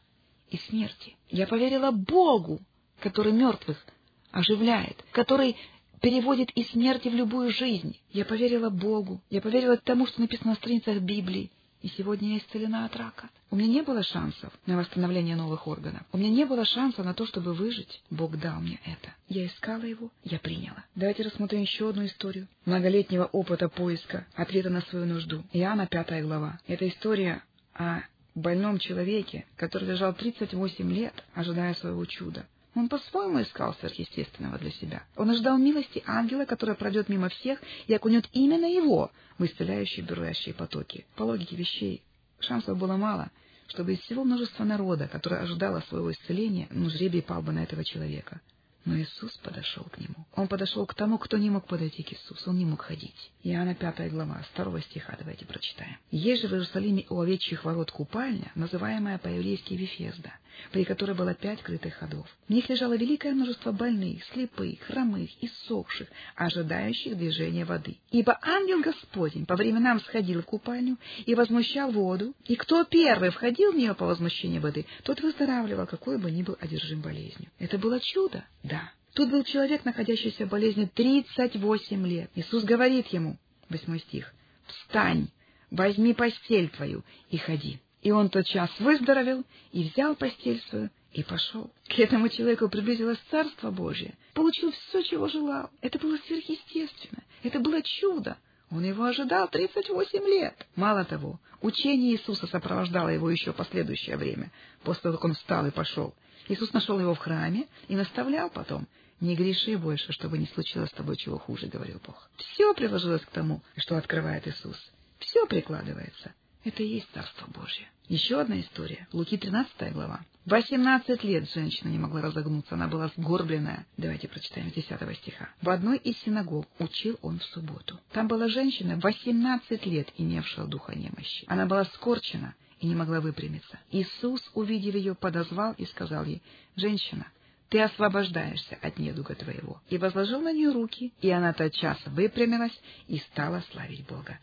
из 0.50 0.63
смерти. 0.65 1.15
Я 1.29 1.48
поверила 1.48 1.91
Богу, 1.91 2.60
который 3.00 3.33
мертвых 3.33 3.83
оживляет, 4.31 5.03
который 5.12 5.55
переводит 6.01 6.51
из 6.51 6.69
смерти 6.72 7.07
в 7.07 7.15
любую 7.15 7.51
жизнь. 7.51 7.98
Я 8.12 8.25
поверила 8.25 8.70
Богу, 8.70 9.22
я 9.29 9.42
поверила 9.42 9.77
тому, 9.77 10.05
что 10.05 10.22
написано 10.22 10.51
на 10.51 10.55
страницах 10.57 11.00
Библии, 11.00 11.50
и 11.83 11.89
сегодня 11.89 12.29
я 12.29 12.37
исцелена 12.39 12.85
от 12.85 12.96
рака. 12.96 13.29
У 13.51 13.57
меня 13.57 13.67
не 13.67 13.81
было 13.83 14.01
шансов 14.03 14.51
на 14.65 14.77
восстановление 14.77 15.35
новых 15.35 15.67
органов. 15.67 16.01
У 16.13 16.17
меня 16.17 16.29
не 16.29 16.46
было 16.46 16.65
шанса 16.65 17.03
на 17.03 17.13
то, 17.13 17.27
чтобы 17.27 17.53
выжить. 17.53 18.01
Бог 18.09 18.37
дал 18.39 18.61
мне 18.61 18.79
это. 18.85 19.13
Я 19.27 19.46
искала 19.46 19.83
его, 19.83 20.09
я 20.24 20.39
приняла. 20.39 20.85
Давайте 20.96 21.24
рассмотрим 21.24 21.61
еще 21.61 21.89
одну 21.89 22.05
историю 22.05 22.48
многолетнего 22.65 23.25
опыта 23.25 23.67
поиска 23.67 24.25
ответа 24.33 24.69
на 24.69 24.81
свою 24.83 25.05
нужду. 25.05 25.43
Иоанна, 25.51 25.85
пятая 25.85 26.24
глава. 26.24 26.59
Это 26.67 26.87
история 26.87 27.43
о 27.75 28.00
больном 28.33 28.79
человеке, 28.79 29.46
который 29.57 29.89
лежал 29.89 30.13
38 30.13 30.91
лет, 30.91 31.13
ожидая 31.33 31.74
своего 31.75 32.05
чуда. 32.05 32.48
Он 32.75 32.90
по-своему 32.90 33.42
искал 33.42 33.75
сверхъестественного 33.75 34.57
для 34.57 34.72
себя. 34.72 35.03
Он 35.16 35.29
ожидал 35.29 35.57
милости 35.57 36.03
ангела, 36.07 36.46
который 36.46 36.75
пройдет 36.75 37.07
мимо 37.07 37.29
всех 37.29 37.62
и 37.88 37.94
окунет 37.94 38.25
именно 38.31 38.66
его 38.66 39.12
в 39.38 39.46
исцеляющие 39.46 40.05
бурлящие 40.05 40.55
потоки. 40.55 41.05
По 41.16 41.24
логике 41.24 41.55
вещей, 41.55 42.01
шансов 42.40 42.77
было 42.77 42.98
мало, 42.98 43.29
чтобы 43.68 43.94
из 43.94 44.00
всего 44.00 44.24
множества 44.24 44.64
народа, 44.64 45.07
которое 45.07 45.42
ожидало 45.42 45.81
своего 45.81 46.12
исцеления, 46.12 46.68
ну, 46.72 46.90
жребий 46.90 47.22
пал 47.22 47.42
бы 47.42 47.51
на 47.51 47.64
этого 47.64 47.83
человека. 47.83 48.42
Но 48.86 48.98
Иисус 48.98 49.31
подошел 49.38 49.83
к 49.86 49.98
нему. 49.98 50.25
Он 50.36 50.50
подошел 50.50 50.86
к 50.86 50.94
тому, 50.94 51.18
кто 51.18 51.38
не 51.38 51.50
мог 51.50 51.66
подойти 51.68 52.03
к 52.03 52.12
Иисусу. 52.12 52.50
Он 52.50 52.57
не 52.57 52.66
мог 52.66 52.81
ходить. 52.81 53.31
Иоанна 53.44 53.75
5 53.75 54.12
глава, 54.12 54.44
с 54.44 54.62
2 54.62 54.81
стиха 54.81 55.16
давайте 55.18 55.46
прочитаем. 55.46 55.98
Есть 56.12 56.42
же 56.42 56.50
в 56.50 56.51
Иерусалиме 56.51 57.05
у 57.09 57.22
овечьих 57.22 57.64
ворот 57.64 57.92
купальня, 57.92 58.51
называемая 58.55 59.20
по-еврейски 59.20 59.75
Вифезда, 59.75 60.33
при 60.72 60.83
которой 60.83 61.13
было 61.16 61.33
пять 61.33 61.61
крытых 61.61 61.96
ходов. 61.96 62.27
В 62.48 62.51
них 62.51 62.70
лежало 62.70 62.96
великое 62.96 63.33
множество 63.33 63.72
больных, 63.72 64.24
слепых, 64.25 64.79
хромых, 64.81 65.29
и 65.42 65.48
иссохших, 65.48 66.07
ожидающих 66.35 67.18
движения 67.18 67.66
воды. 67.66 67.98
Ибо 68.11 68.37
ангел 68.42 68.81
Господень 68.81 69.46
по 69.46 69.55
временам 69.55 70.00
сходил 70.01 70.42
в 70.42 70.46
купальню 70.46 70.98
и 71.25 71.35
возмущал 71.35 71.92
воду, 71.92 72.33
и 72.46 72.55
кто 72.55 72.83
первый 72.83 73.31
входил 73.31 73.72
в 73.72 73.75
нее 73.75 73.94
по 73.94 74.05
возмущению 74.05 74.61
воды, 74.61 74.85
тот 75.03 75.22
выздоравливал, 75.22 75.87
какой 75.87 76.18
бы 76.18 76.31
ни 76.31 76.44
был 76.44 76.57
одержим 76.59 77.01
болезнью. 77.01 77.50
Это 77.59 77.77
было 77.77 78.00
чудо, 78.00 78.44
да. 78.63 78.92
Тут 79.13 79.29
был 79.29 79.44
человек, 79.44 79.85
находящийся 79.85 80.46
в 80.46 80.50
болезни 80.50 80.89
38 80.92 82.07
лет. 82.07 82.31
Иисус 82.35 82.63
говорит 82.63 83.07
ему, 83.07 83.37
восьмой 83.70 84.00
стих, 84.00 84.33
«Встань, 84.66 85.27
возьми 85.70 86.13
постель 86.13 86.70
твою 86.70 87.03
и 87.29 87.37
ходи». 87.37 87.79
И 88.03 88.11
он 88.11 88.29
тотчас 88.29 88.70
выздоровел 88.79 89.44
и 89.72 89.89
взял 89.89 90.16
постель 90.16 90.61
свою 90.70 90.89
и 91.13 91.24
пошел. 91.24 91.72
К 91.87 92.00
этому 92.00 92.27
человеку 92.27 92.68
приблизилось 92.68 93.20
Царство 93.31 93.72
Божие. 93.72 94.16
Получил 94.33 94.72
все, 94.72 95.03
чего 95.03 95.27
желал. 95.29 95.70
Это 95.81 96.00
было 96.00 96.18
сверхъестественно. 96.18 97.24
Это 97.44 97.59
было 97.59 97.81
чудо. 97.81 98.37
Он 98.70 98.83
его 98.83 99.05
ожидал 99.05 99.48
38 99.48 100.20
лет. 100.25 100.68
Мало 100.75 101.05
того, 101.05 101.39
учение 101.61 102.13
Иисуса 102.13 102.48
сопровождало 102.48 103.09
его 103.09 103.29
еще 103.29 103.53
последующее 103.53 104.18
время, 104.18 104.51
после 104.83 105.03
того, 105.03 105.16
как 105.16 105.25
он 105.25 105.33
встал 105.35 105.66
и 105.68 105.72
пошел. 105.72 106.13
Иисус 106.50 106.74
нашел 106.74 107.00
его 107.00 107.13
в 107.13 107.20
храме 107.20 107.68
и 107.87 107.96
наставлял 107.96 108.50
потом. 108.50 108.87
«Не 109.22 109.35
греши 109.35 109.77
больше, 109.77 110.11
чтобы 110.11 110.37
не 110.37 110.48
случилось 110.48 110.89
с 110.89 110.94
тобой 110.94 111.16
чего 111.16 111.37
хуже»,— 111.37 111.68
говорил 111.72 112.01
Бог. 112.05 112.29
Все 112.35 112.74
приложилось 112.74 113.22
к 113.22 113.29
тому, 113.29 113.61
что 113.77 113.96
открывает 113.96 114.46
Иисус. 114.48 114.75
Все 115.20 115.46
прикладывается. 115.46 116.33
Это 116.64 116.82
и 116.82 116.88
есть 116.88 117.10
Царство 117.14 117.48
Божье. 117.48 117.88
Еще 118.08 118.40
одна 118.40 118.60
история. 118.62 119.08
Луки 119.12 119.38
13 119.38 119.94
глава. 119.94 120.22
Восемнадцать 120.46 121.24
лет 121.24 121.50
женщина 121.54 121.90
не 121.90 122.00
могла 122.00 122.22
разогнуться, 122.22 122.76
она 122.76 122.88
была 122.88 123.10
сгорбленная. 123.16 123.86
Давайте 123.98 124.28
прочитаем 124.28 124.72
с 124.72 124.74
10 124.74 125.18
стиха. 125.18 125.50
В 125.62 125.70
одной 125.70 125.98
из 125.98 126.18
синагог 126.20 126.68
учил 126.80 127.18
он 127.22 127.40
в 127.40 127.44
субботу. 127.46 128.00
Там 128.12 128.28
была 128.28 128.48
женщина, 128.50 128.98
восемнадцать 128.98 129.86
лет 129.86 130.10
имевшая 130.18 130.68
духа 130.68 130.98
немощи. 130.98 131.46
Она 131.48 131.66
была 131.66 131.86
скорчена 131.86 132.56
и 132.80 132.88
не 132.88 132.96
могла 132.96 133.22
выпрямиться. 133.22 133.80
Иисус, 133.92 134.42
увидев 134.54 134.96
ее, 134.96 135.16
подозвал 135.16 135.74
и 135.74 135.86
сказал 135.86 136.26
ей, 136.26 136.42
«Женщина, 136.76 137.28
ты 137.70 137.82
освобождаешься 137.82 138.78
от 138.82 139.00
недуга 139.00 139.36
твоего. 139.36 139.82
И 139.90 139.98
возложил 139.98 140.42
на 140.42 140.54
нее 140.54 140.72
руки, 140.72 141.14
и 141.22 141.30
она 141.30 141.54
тотчас 141.54 141.98
выпрямилась 142.06 142.78
и 143.08 143.18
стала 143.20 143.64
славить 143.72 144.06
Бога. 144.06 144.38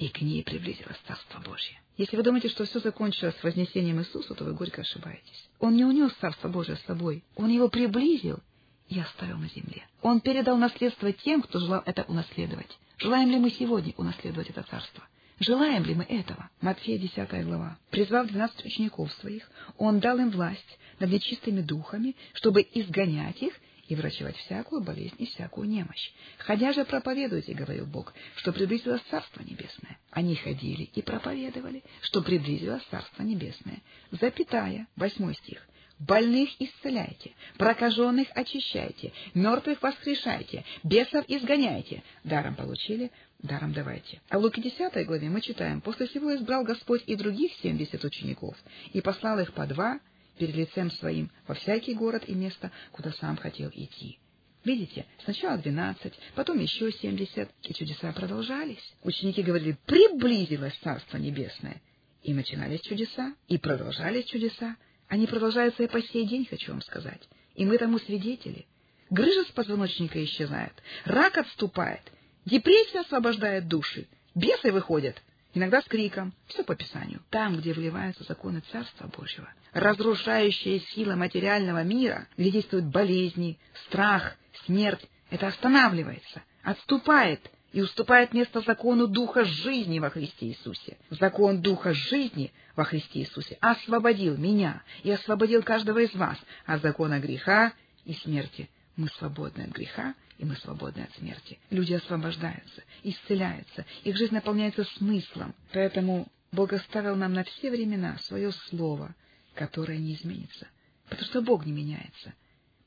И 0.00 0.08
к 0.08 0.22
ней 0.22 0.42
приблизилось 0.42 0.96
Царство 1.06 1.40
Божье. 1.40 1.78
Если 1.98 2.16
вы 2.16 2.22
думаете, 2.22 2.48
что 2.48 2.64
все 2.64 2.80
закончилось 2.80 3.34
с 3.38 3.44
вознесением 3.44 4.00
Иисуса, 4.00 4.34
то 4.34 4.44
вы 4.44 4.54
горько 4.54 4.80
ошибаетесь. 4.80 5.50
Он 5.58 5.76
не 5.76 5.84
унес 5.84 6.10
Царство 6.14 6.48
Божие 6.48 6.76
с 6.76 6.86
собой, 6.86 7.22
Он 7.36 7.50
его 7.50 7.68
приблизил 7.68 8.40
и 8.88 8.98
оставил 8.98 9.36
на 9.36 9.48
земле. 9.48 9.86
Он 10.00 10.22
передал 10.22 10.56
наследство 10.56 11.12
тем, 11.12 11.42
кто 11.42 11.60
желал 11.60 11.82
это 11.84 12.04
унаследовать. 12.04 12.78
Желаем 12.96 13.28
ли 13.28 13.38
мы 13.38 13.50
сегодня 13.50 13.92
унаследовать 13.98 14.48
это 14.48 14.62
царство? 14.62 15.04
Желаем 15.38 15.84
ли 15.84 15.94
мы 15.94 16.04
этого? 16.04 16.48
Матфея 16.62 16.98
10 16.98 17.44
глава. 17.44 17.76
Призвав 17.90 18.28
двенадцать 18.28 18.64
учеников 18.64 19.12
своих, 19.20 19.50
он 19.76 20.00
дал 20.00 20.18
им 20.18 20.30
власть 20.30 20.78
над 20.98 21.10
нечистыми 21.10 21.60
духами, 21.60 22.16
чтобы 22.32 22.66
изгонять 22.72 23.42
их 23.42 23.52
и 23.90 23.96
врачевать 23.96 24.36
всякую 24.36 24.82
болезнь 24.82 25.16
и 25.18 25.26
всякую 25.26 25.68
немощь. 25.68 26.12
Ходя 26.38 26.72
же 26.72 26.84
проповедуйте, 26.84 27.54
говорил 27.54 27.86
Бог, 27.86 28.14
что 28.36 28.52
приблизилось 28.52 29.02
Царство 29.10 29.42
Небесное. 29.42 29.98
Они 30.12 30.36
ходили 30.36 30.84
и 30.84 31.02
проповедовали, 31.02 31.82
что 32.02 32.22
приблизилось 32.22 32.84
Царство 32.88 33.24
Небесное. 33.24 33.82
Запятая, 34.12 34.86
восьмой 34.94 35.34
стих. 35.34 35.66
Больных 35.98 36.50
исцеляйте, 36.60 37.32
прокаженных 37.58 38.28
очищайте, 38.34 39.12
мертвых 39.34 39.82
воскрешайте, 39.82 40.64
бесов 40.84 41.24
изгоняйте. 41.26 42.04
Даром 42.22 42.54
получили, 42.54 43.10
даром 43.40 43.72
давайте. 43.72 44.20
А 44.30 44.38
в 44.38 44.42
Луке 44.42 44.62
10 44.62 45.04
главе 45.04 45.28
мы 45.28 45.40
читаем, 45.40 45.80
«После 45.80 46.06
всего 46.06 46.34
избрал 46.36 46.62
Господь 46.62 47.02
и 47.06 47.16
других 47.16 47.52
семьдесят 47.60 48.04
учеников, 48.04 48.56
и 48.92 49.00
послал 49.00 49.40
их 49.40 49.52
по 49.52 49.66
два 49.66 49.98
перед 50.40 50.56
лицем 50.56 50.90
своим 50.90 51.30
во 51.46 51.54
всякий 51.54 51.94
город 51.94 52.24
и 52.26 52.34
место, 52.34 52.72
куда 52.90 53.12
сам 53.12 53.36
хотел 53.36 53.70
идти». 53.72 54.18
Видите, 54.64 55.06
сначала 55.24 55.56
двенадцать, 55.56 56.14
потом 56.34 56.58
еще 56.58 56.92
семьдесят, 56.92 57.50
и 57.62 57.72
чудеса 57.72 58.12
продолжались. 58.12 58.94
Ученики 59.02 59.42
говорили, 59.42 59.78
приблизилось 59.86 60.76
Царство 60.82 61.16
Небесное. 61.16 61.80
И 62.22 62.34
начинались 62.34 62.82
чудеса, 62.82 63.34
и 63.48 63.56
продолжались 63.56 64.26
чудеса. 64.26 64.76
Они 65.08 65.26
продолжаются 65.26 65.82
и 65.82 65.88
по 65.88 66.02
сей 66.02 66.26
день, 66.26 66.44
хочу 66.44 66.72
вам 66.72 66.82
сказать. 66.82 67.22
И 67.54 67.64
мы 67.64 67.78
тому 67.78 67.98
свидетели. 67.98 68.66
Грыжа 69.08 69.44
с 69.44 69.52
позвоночника 69.52 70.22
исчезает, 70.24 70.74
рак 71.04 71.38
отступает, 71.38 72.02
депрессия 72.44 73.00
освобождает 73.00 73.66
души, 73.66 74.06
бесы 74.34 74.70
выходят, 74.70 75.20
иногда 75.54 75.82
с 75.82 75.84
криком, 75.84 76.32
все 76.46 76.64
по 76.64 76.74
Писанию. 76.74 77.20
Там, 77.30 77.56
где 77.56 77.72
вливаются 77.72 78.24
законы 78.24 78.62
Царства 78.72 79.08
Божьего, 79.08 79.48
разрушающая 79.72 80.80
сила 80.80 81.14
материального 81.14 81.82
мира, 81.82 82.28
где 82.36 82.50
действуют 82.50 82.86
болезни, 82.86 83.58
страх, 83.86 84.36
смерть, 84.66 85.06
это 85.30 85.46
останавливается, 85.48 86.42
отступает 86.62 87.50
и 87.72 87.80
уступает 87.80 88.32
место 88.32 88.60
закону 88.60 89.06
Духа 89.06 89.44
жизни 89.44 90.00
во 90.00 90.10
Христе 90.10 90.46
Иисусе. 90.46 90.98
Закон 91.10 91.60
Духа 91.60 91.94
жизни 91.94 92.52
во 92.74 92.84
Христе 92.84 93.20
Иисусе 93.20 93.58
освободил 93.60 94.36
меня 94.36 94.82
и 95.02 95.10
освободил 95.10 95.62
каждого 95.62 96.00
из 96.00 96.12
вас 96.14 96.36
от 96.66 96.82
закона 96.82 97.20
греха 97.20 97.72
и 98.04 98.14
смерти. 98.14 98.68
Мы 99.00 99.08
свободны 99.08 99.62
от 99.62 99.70
греха, 99.70 100.14
и 100.36 100.44
мы 100.44 100.56
свободны 100.56 101.00
от 101.00 101.12
смерти. 101.14 101.58
Люди 101.70 101.94
освобождаются, 101.94 102.82
исцеляются, 103.02 103.86
их 104.04 104.14
жизнь 104.14 104.34
наполняется 104.34 104.84
смыслом. 104.84 105.54
Поэтому 105.72 106.30
Бог 106.52 106.74
оставил 106.74 107.16
нам 107.16 107.32
на 107.32 107.42
все 107.44 107.70
времена 107.70 108.18
свое 108.18 108.52
слово, 108.52 109.14
которое 109.54 109.96
не 109.96 110.16
изменится, 110.16 110.68
потому 111.08 111.24
что 111.24 111.40
Бог 111.40 111.64
не 111.64 111.72
меняется. 111.72 112.34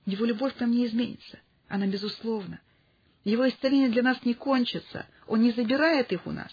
Его 0.06 0.26
любовь 0.26 0.56
к 0.56 0.60
нам 0.60 0.70
не 0.70 0.86
изменится, 0.86 1.40
она 1.68 1.88
безусловна. 1.88 2.62
Его 3.24 3.50
исцеление 3.50 3.90
для 3.90 4.04
нас 4.04 4.24
не 4.24 4.36
кончится, 4.36 5.08
Он 5.26 5.42
не 5.42 5.50
забирает 5.50 6.12
их 6.12 6.28
у 6.28 6.32
нас. 6.32 6.52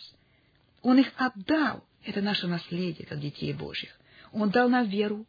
Он 0.81 0.99
их 0.99 1.12
отдал, 1.16 1.85
это 2.07 2.23
наше 2.23 2.46
наследие, 2.46 3.07
как 3.07 3.20
детей 3.20 3.53
Божьих. 3.53 3.90
Он 4.33 4.49
дал 4.49 4.70
нам 4.70 4.88
веру, 4.88 5.27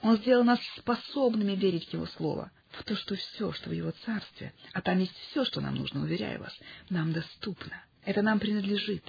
Он 0.00 0.16
сделал 0.16 0.44
нас 0.44 0.60
способными 0.78 1.52
верить 1.52 1.90
в 1.90 1.92
Его 1.92 2.06
Слово, 2.06 2.50
в 2.78 2.84
то, 2.84 2.96
что 2.96 3.16
все, 3.16 3.52
что 3.52 3.70
в 3.70 3.72
Его 3.72 3.90
Царстве, 4.04 4.52
а 4.72 4.82
там 4.82 4.98
есть 4.98 5.16
все, 5.30 5.44
что 5.44 5.60
нам 5.60 5.74
нужно, 5.74 6.02
уверяю 6.02 6.40
вас, 6.40 6.56
нам 6.90 7.12
доступно. 7.12 7.82
Это 8.04 8.22
нам 8.22 8.38
принадлежит 8.38 9.04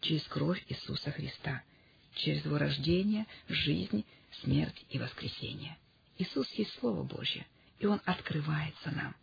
через 0.00 0.22
кровь 0.24 0.62
Иисуса 0.68 1.10
Христа, 1.10 1.62
через 2.14 2.44
Его 2.44 2.58
рождение, 2.58 3.26
жизнь, 3.48 4.04
смерть 4.42 4.84
и 4.90 4.98
воскресение. 4.98 5.76
Иисус 6.18 6.50
есть 6.52 6.72
Слово 6.78 7.02
Божье, 7.02 7.46
и 7.78 7.86
Он 7.86 8.00
открывается 8.04 8.90
нам. 8.90 9.14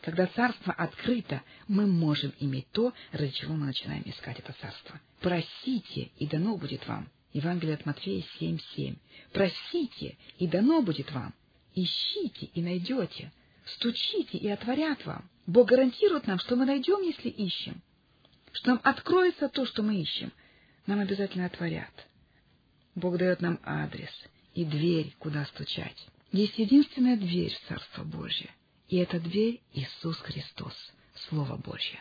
Когда 0.00 0.26
царство 0.26 0.72
открыто, 0.72 1.42
мы 1.68 1.86
можем 1.86 2.32
иметь 2.40 2.68
то, 2.72 2.92
ради 3.12 3.32
чего 3.32 3.54
мы 3.54 3.66
начинаем 3.66 4.02
искать 4.04 4.40
это 4.40 4.52
царство. 4.60 5.00
Просите, 5.20 6.10
и 6.16 6.26
дано 6.26 6.56
будет 6.56 6.86
вам. 6.88 7.08
Евангелие 7.32 7.76
от 7.76 7.86
Матфея 7.86 8.24
7.7. 8.40 8.96
Просите, 9.32 10.18
и 10.38 10.48
дано 10.48 10.82
будет 10.82 11.12
вам. 11.12 11.32
Ищите, 11.74 12.46
и 12.46 12.62
найдете. 12.62 13.32
Стучите, 13.64 14.38
и 14.38 14.48
отворят 14.48 15.04
вам. 15.06 15.28
Бог 15.46 15.68
гарантирует 15.68 16.26
нам, 16.26 16.38
что 16.38 16.56
мы 16.56 16.66
найдем, 16.66 17.02
если 17.02 17.28
ищем. 17.28 17.80
Что 18.52 18.70
нам 18.70 18.80
откроется 18.82 19.48
то, 19.48 19.64
что 19.64 19.82
мы 19.82 20.00
ищем. 20.00 20.32
Нам 20.86 21.00
обязательно 21.00 21.46
отворят. 21.46 21.92
Бог 22.94 23.16
дает 23.16 23.40
нам 23.40 23.58
адрес 23.64 24.10
и 24.54 24.64
дверь, 24.64 25.14
куда 25.18 25.44
стучать. 25.46 26.06
Есть 26.32 26.58
единственная 26.58 27.16
дверь 27.16 27.54
в 27.54 27.68
Царство 27.68 28.04
Божье— 28.04 28.50
и 28.92 28.98
эта 28.98 29.18
дверь— 29.18 29.62
Иисус 29.72 30.18
Христос, 30.18 30.74
Слово 31.26 31.56
Божье. 31.56 31.98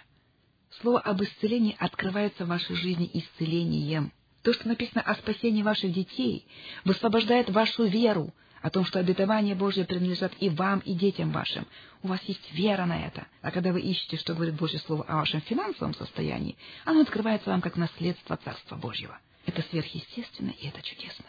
Слово 0.82 1.00
об 1.00 1.24
исцелении 1.24 1.74
открывается 1.80 2.44
в 2.44 2.50
вашей 2.50 2.76
жизни 2.76 3.10
исцелением. 3.14 4.12
То, 4.44 4.52
что 4.52 4.68
написано 4.68 5.02
о 5.02 5.16
спасении 5.16 5.64
ваших 5.64 5.94
детей, 5.94 6.46
высвобождает 6.84 7.50
вашу 7.50 7.86
веру 7.86 8.34
о 8.62 8.69
том, 8.69 8.86
что 8.86 9.00
обетование 9.00 9.56
Божье 9.56 9.86
принадлежат 9.86 10.34
и 10.39 10.50
вам, 10.50 10.80
и 10.80 10.93
детям 10.93 11.32
вашим. 11.32 11.67
У 12.04 12.08
вас 12.08 12.21
есть 12.24 12.52
вера 12.54 12.86
на 12.86 13.08
это. 13.08 13.28
А 13.41 13.52
когда 13.52 13.71
вы 13.71 13.82
ищете, 13.82 14.17
что 14.17 14.34
говорит 14.34 14.56
Божье 14.56 14.80
Слово 14.80 15.04
о 15.04 15.17
вашем 15.17 15.41
финансовом 15.41 15.93
состоянии, 15.93 16.58
оно 16.86 17.02
открывается 17.02 17.50
вам 17.50 17.62
как 17.62 17.76
наследство 17.78 18.38
Царства 18.38 18.76
Божьего. 18.76 19.19
Это 19.45 19.62
сверхъестественно, 19.63 20.52
и 20.52 20.67
это 20.67 20.82
чудесно. 20.82 21.26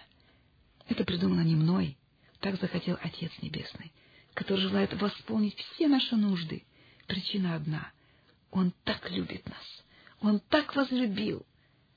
Это 0.89 1.05
придумано 1.05 1.43
не 1.43 1.57
мной. 1.57 1.97
Так 2.41 2.61
захотел 2.61 2.99
Отец 3.03 3.31
Небесный 3.41 3.93
который 4.35 4.61
желает 4.61 4.93
восполнить 5.01 5.59
все 5.59 5.89
наши 5.89 6.17
нужды. 6.17 6.65
Причина 7.07 7.57
одна— 7.57 7.91
Он 8.51 8.73
так 8.85 9.11
любит 9.11 9.47
нас, 9.49 9.85
Он 10.21 10.41
так 10.41 10.75
возлюбил 10.77 11.47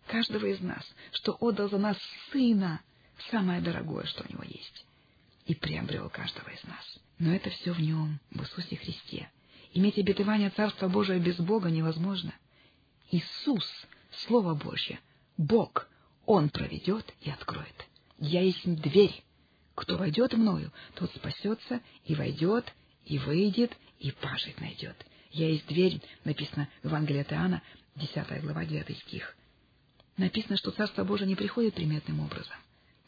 каждого 0.07 0.45
из 0.45 0.61
нас, 0.61 0.85
что 1.11 1.33
отдал 1.39 1.69
за 1.69 1.77
нас 1.77 1.97
Сына, 2.31 2.81
самое 3.29 3.61
дорогое, 3.61 4.05
что 4.05 4.23
у 4.23 4.31
Него 4.31 4.43
есть, 4.43 4.84
и 5.45 5.53
приобрел 5.53 6.09
каждого 6.09 6.49
из 6.49 6.63
нас. 6.63 6.99
Но 7.19 7.33
это 7.33 7.49
все 7.49 7.71
в 7.71 7.79
Нем, 7.79 8.19
в 8.31 8.41
Иисусе 8.41 8.75
Христе. 8.75 9.29
Иметь 9.73 9.97
обетование 9.97 10.49
Царства 10.49 10.87
Божия 10.87 11.19
без 11.19 11.37
Бога 11.37 11.69
невозможно. 11.69 12.33
Иисус, 13.11 13.65
Слово 14.11 14.55
Божье, 14.55 14.99
Бог, 15.37 15.87
Он 16.25 16.49
проведет 16.49 17.13
и 17.21 17.29
откроет. 17.29 17.85
Я 18.17 18.41
есть 18.41 18.65
дверь, 18.81 19.23
кто 19.75 19.97
войдет 19.97 20.33
мною, 20.33 20.71
тот 20.95 21.11
спасется 21.13 21.81
и 22.05 22.15
войдет, 22.15 22.73
и 23.05 23.19
выйдет, 23.19 23.77
и 23.99 24.11
пажить 24.11 24.59
найдет. 24.61 25.05
Я 25.31 25.49
есть 25.49 25.67
дверь, 25.67 26.01
написано 26.23 26.69
в 26.81 26.87
Евангелии 26.87 27.21
от 27.21 27.33
Иоанна, 27.33 27.61
10 27.95 28.41
глава, 28.41 28.65
9 28.65 28.97
стих. 28.99 29.35
Написано, 30.17 30.55
что 30.55 30.71
Царство 30.71 31.03
Божие 31.03 31.27
не 31.27 31.35
приходит 31.35 31.75
приметным 31.75 32.21
образом. 32.21 32.55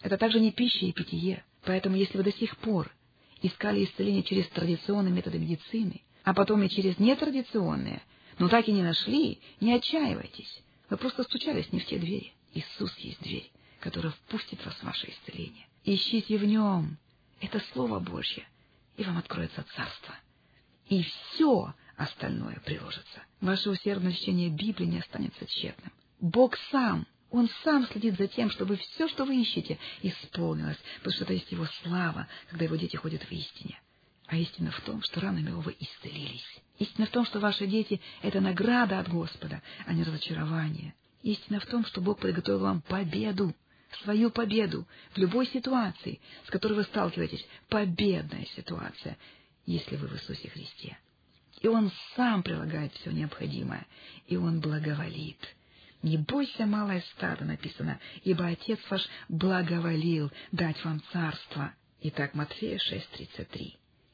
Это 0.02 0.18
также 0.18 0.40
не 0.42 0.52
пища 0.52 0.86
и 0.86 0.92
питье. 0.92 1.44
Поэтому, 1.68 1.98
если 1.98 2.18
вы 2.18 2.24
до 2.24 2.32
сих 2.32 2.56
пор 2.58 2.90
искали 3.42 3.84
исцеление 3.84 4.24
через 4.24 4.48
традиционные 4.48 5.12
методы 5.12 5.38
медицины, 5.38 6.02
а 6.24 6.34
потом 6.34 6.64
и 6.64 6.70
через 6.70 6.98
нетрадиционные, 6.98 8.02
но 8.40 8.48
так 8.48 8.70
и 8.70 8.72
не 8.72 8.82
нашли, 8.82 9.42
не 9.60 9.74
отчаивайтесь. 9.74 10.64
Вы 10.90 10.96
просто 10.96 11.24
стучались 11.24 11.70
не 11.74 11.82
в 11.82 11.86
те 11.86 12.00
двери. 12.00 12.32
Иисус 12.54 12.98
есть 13.00 13.22
дверь, 13.22 13.52
которая 13.82 14.14
впустит 14.14 14.66
вас 14.66 14.76
в 14.76 14.84
ваше 14.84 15.10
исцеление. 15.10 15.68
Ищите 15.84 16.38
в 16.38 16.46
нем. 16.46 16.98
Это 17.42 17.62
Слово 17.74 18.00
Божье, 18.00 18.48
и 18.96 19.04
вам 19.04 19.18
откроется 19.18 19.66
Царство. 19.76 20.16
И 20.88 21.04
все 21.04 21.74
остальное 21.98 22.62
приложится. 22.64 23.24
Ваше 23.42 23.72
усердное 23.72 24.14
чтение 24.14 24.50
Библии 24.50 24.86
не 24.86 25.00
останется 25.00 25.46
тщетным. 25.46 25.92
Бог 26.22 26.56
сам, 26.72 27.06
Он 27.32 27.50
сам 27.64 27.86
следит 27.88 28.18
за 28.18 28.28
тем, 28.28 28.50
чтобы 28.50 28.78
все, 28.78 29.08
что 29.10 29.26
вы 29.26 29.42
ищете, 29.42 29.78
исполнилось, 30.02 30.78
потому 31.00 31.14
что 31.14 31.24
это 31.26 31.34
есть 31.34 31.52
Его 31.52 31.68
слава, 31.84 32.28
когда 32.50 32.66
Его 32.66 32.76
дети 32.78 32.96
ходят 32.96 33.24
в 33.24 33.32
истине. 33.32 33.80
А 34.28 34.38
истина 34.38 34.72
в 34.72 34.82
том, 34.82 35.02
что 35.04 35.20
Его 35.20 35.62
вы 35.62 35.76
исцелились. 35.80 36.46
Истина 36.80 37.06
в 37.06 37.10
том, 37.10 37.26
что 37.26 37.40
ваши 37.40 37.68
дети— 37.68 38.02
это 38.22 38.40
награда 38.40 39.00
от 39.00 39.10
Господа, 39.10 39.62
а 39.86 39.94
не 39.94 40.04
разочарование. 40.04 40.96
Истина 41.24 41.60
в 41.60 41.66
том, 41.66 41.86
что 41.86 42.02
Бог 42.02 42.20
приготовил 42.20 42.60
вам 42.60 42.82
победу 42.82 43.54
свою 44.04 44.30
победу 44.30 44.86
в 45.14 45.18
любой 45.18 45.48
ситуации, 45.48 46.20
с 46.46 46.50
которой 46.50 46.74
вы 46.74 46.84
сталкиваетесь, 46.84 47.46
победная 47.70 48.46
ситуация. 48.56 49.18
если 49.66 49.98
вы 49.98 50.08
в 50.08 50.16
Иисусе 50.16 50.50
Христе. 50.50 50.98
И 51.62 51.68
Он 51.68 51.92
сам 52.16 52.42
прилагает 52.42 52.94
все 52.94 53.12
необходимое, 53.12 53.86
и 54.28 54.38
Он 54.38 54.62
благоволит. 54.62 55.40
«Не 56.04 56.18
бойся, 56.18 56.66
малое 56.66 57.02
стадо», 57.14 57.46
написано, 57.46 58.00
«ибо 58.24 58.48
Отец 58.48 58.80
ваш 58.90 59.08
благоволил 59.30 60.32
дать 60.52 60.84
вам 60.86 61.02
царство». 61.12 61.74
Итак, 62.02 62.36
Матфея 62.36 62.78
6,33. 62.78 63.74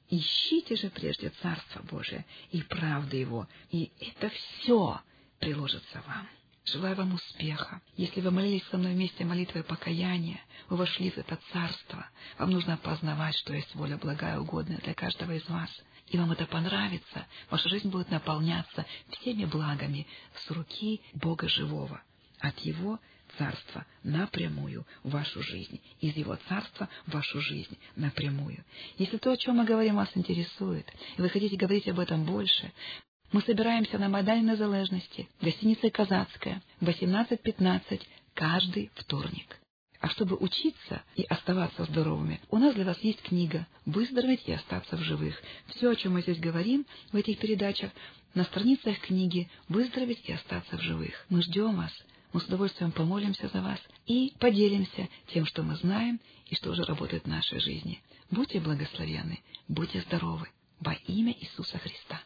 Ищите 0.10 0.76
же 0.76 0.90
прежде 0.90 1.30
Царство 1.42 1.82
Божие 1.84 2.26
и 2.52 2.62
правды 2.62 3.18
Его, 3.18 3.48
и 3.72 3.92
это 4.00 4.30
все 4.30 5.02
приложится 5.40 6.02
вам. 6.08 6.30
Желаю 6.66 6.96
вам 6.96 7.14
успеха. 7.14 7.82
Если 7.98 8.22
вы 8.22 8.32
молились 8.32 8.64
со 8.72 8.78
мной 8.78 8.94
вместе 8.94 9.26
молитвой 9.26 9.64
покаяния, 9.64 10.40
вы 10.70 10.78
вошли 10.78 11.12
в 11.12 11.18
это 11.18 11.38
царство. 11.52 12.08
Вам 12.38 12.52
нужно 12.52 12.78
познавать, 12.78 13.36
что 13.36 13.54
есть 13.54 13.76
воля 13.76 13.98
благая 13.98 14.40
угодная 14.40 14.78
для 14.78 14.94
каждого 14.94 15.34
из 15.34 15.48
вас. 15.50 15.70
И 16.08 16.18
вам 16.18 16.32
это 16.32 16.46
понравится. 16.46 17.28
Ваша 17.50 17.68
жизнь 17.68 17.90
будет 17.90 18.10
наполняться 18.12 18.86
всеми 19.10 19.44
благами 19.44 20.08
с 20.36 20.52
руки 20.52 21.02
Бога 21.14 21.50
живого. 21.50 22.02
От 22.40 22.58
Его 22.60 23.00
царства 23.38 23.86
напрямую 24.04 24.86
в 25.04 25.10
вашу 25.10 25.42
жизнь, 25.42 25.82
из 26.00 26.16
Его 26.16 26.38
царства 26.48 26.88
в 27.08 27.14
вашу 27.14 27.42
жизнь 27.42 27.78
напрямую. 27.98 28.64
Если 28.98 29.18
то, 29.18 29.32
о 29.32 29.38
чем 29.38 29.58
мы 29.58 29.66
говорим, 29.66 29.96
вас 29.96 30.12
интересует, 30.16 30.88
и 31.18 31.22
вы 31.22 31.30
хотите 31.30 31.58
говорить 31.58 31.88
об 31.90 32.00
этом 32.00 32.24
больше, 32.24 32.72
мы 33.34 33.42
собираемся 33.42 33.98
на 33.98 34.10
Майдане 34.10 34.52
Незалежности, 34.52 35.28
гостиница 35.42 35.90
«Казацкая», 35.90 36.62
18.15, 36.82 38.02
каждый 38.36 38.92
вторник. 38.94 39.60
А 40.00 40.10
чтобы 40.10 40.36
учиться 40.36 41.02
и 41.16 41.24
оставаться 41.24 41.86
здоровыми, 41.86 42.40
у 42.52 42.58
нас 42.58 42.76
для 42.76 42.86
вас 42.86 43.00
есть 43.00 43.24
книга 43.24 43.66
«Выздороветь 43.86 44.44
и 44.46 44.54
остаться 44.54 44.98
в 44.98 45.02
живых». 45.02 45.42
Все, 45.68 45.90
о 45.90 45.96
чем 45.96 46.14
мы 46.14 46.22
здесь 46.22 46.40
говорим 46.40 46.86
в 47.12 47.16
этих 47.16 47.40
передачах, 47.40 47.92
на 48.36 48.44
страницах 48.44 49.00
книги 49.00 49.50
«Выздороветь 49.68 50.22
и 50.26 50.34
остаться 50.34 50.78
в 50.78 50.82
живых». 50.82 51.26
Мы 51.30 51.42
ждем 51.42 51.76
вас. 51.76 51.92
Мы 52.34 52.40
с 52.40 52.46
удовольствием 52.46 52.92
помолимся 52.92 53.48
за 53.48 53.62
вас 53.62 53.80
и 54.06 54.34
поделимся 54.40 55.10
тем, 55.34 55.48
что 55.48 55.64
мы 55.64 55.76
знаем 55.78 56.20
и 56.48 56.56
что 56.56 56.70
уже 56.70 56.84
работает 56.84 57.24
в 57.24 57.30
нашей 57.30 57.60
жизни. 57.60 58.00
Будьте 58.30 58.60
благословенны, 58.60 59.40
будьте 59.68 60.02
здоровы 60.02 60.48
во 60.80 60.94
имя 61.08 61.34
Иисуса 61.40 61.80
Христа. 61.80 62.22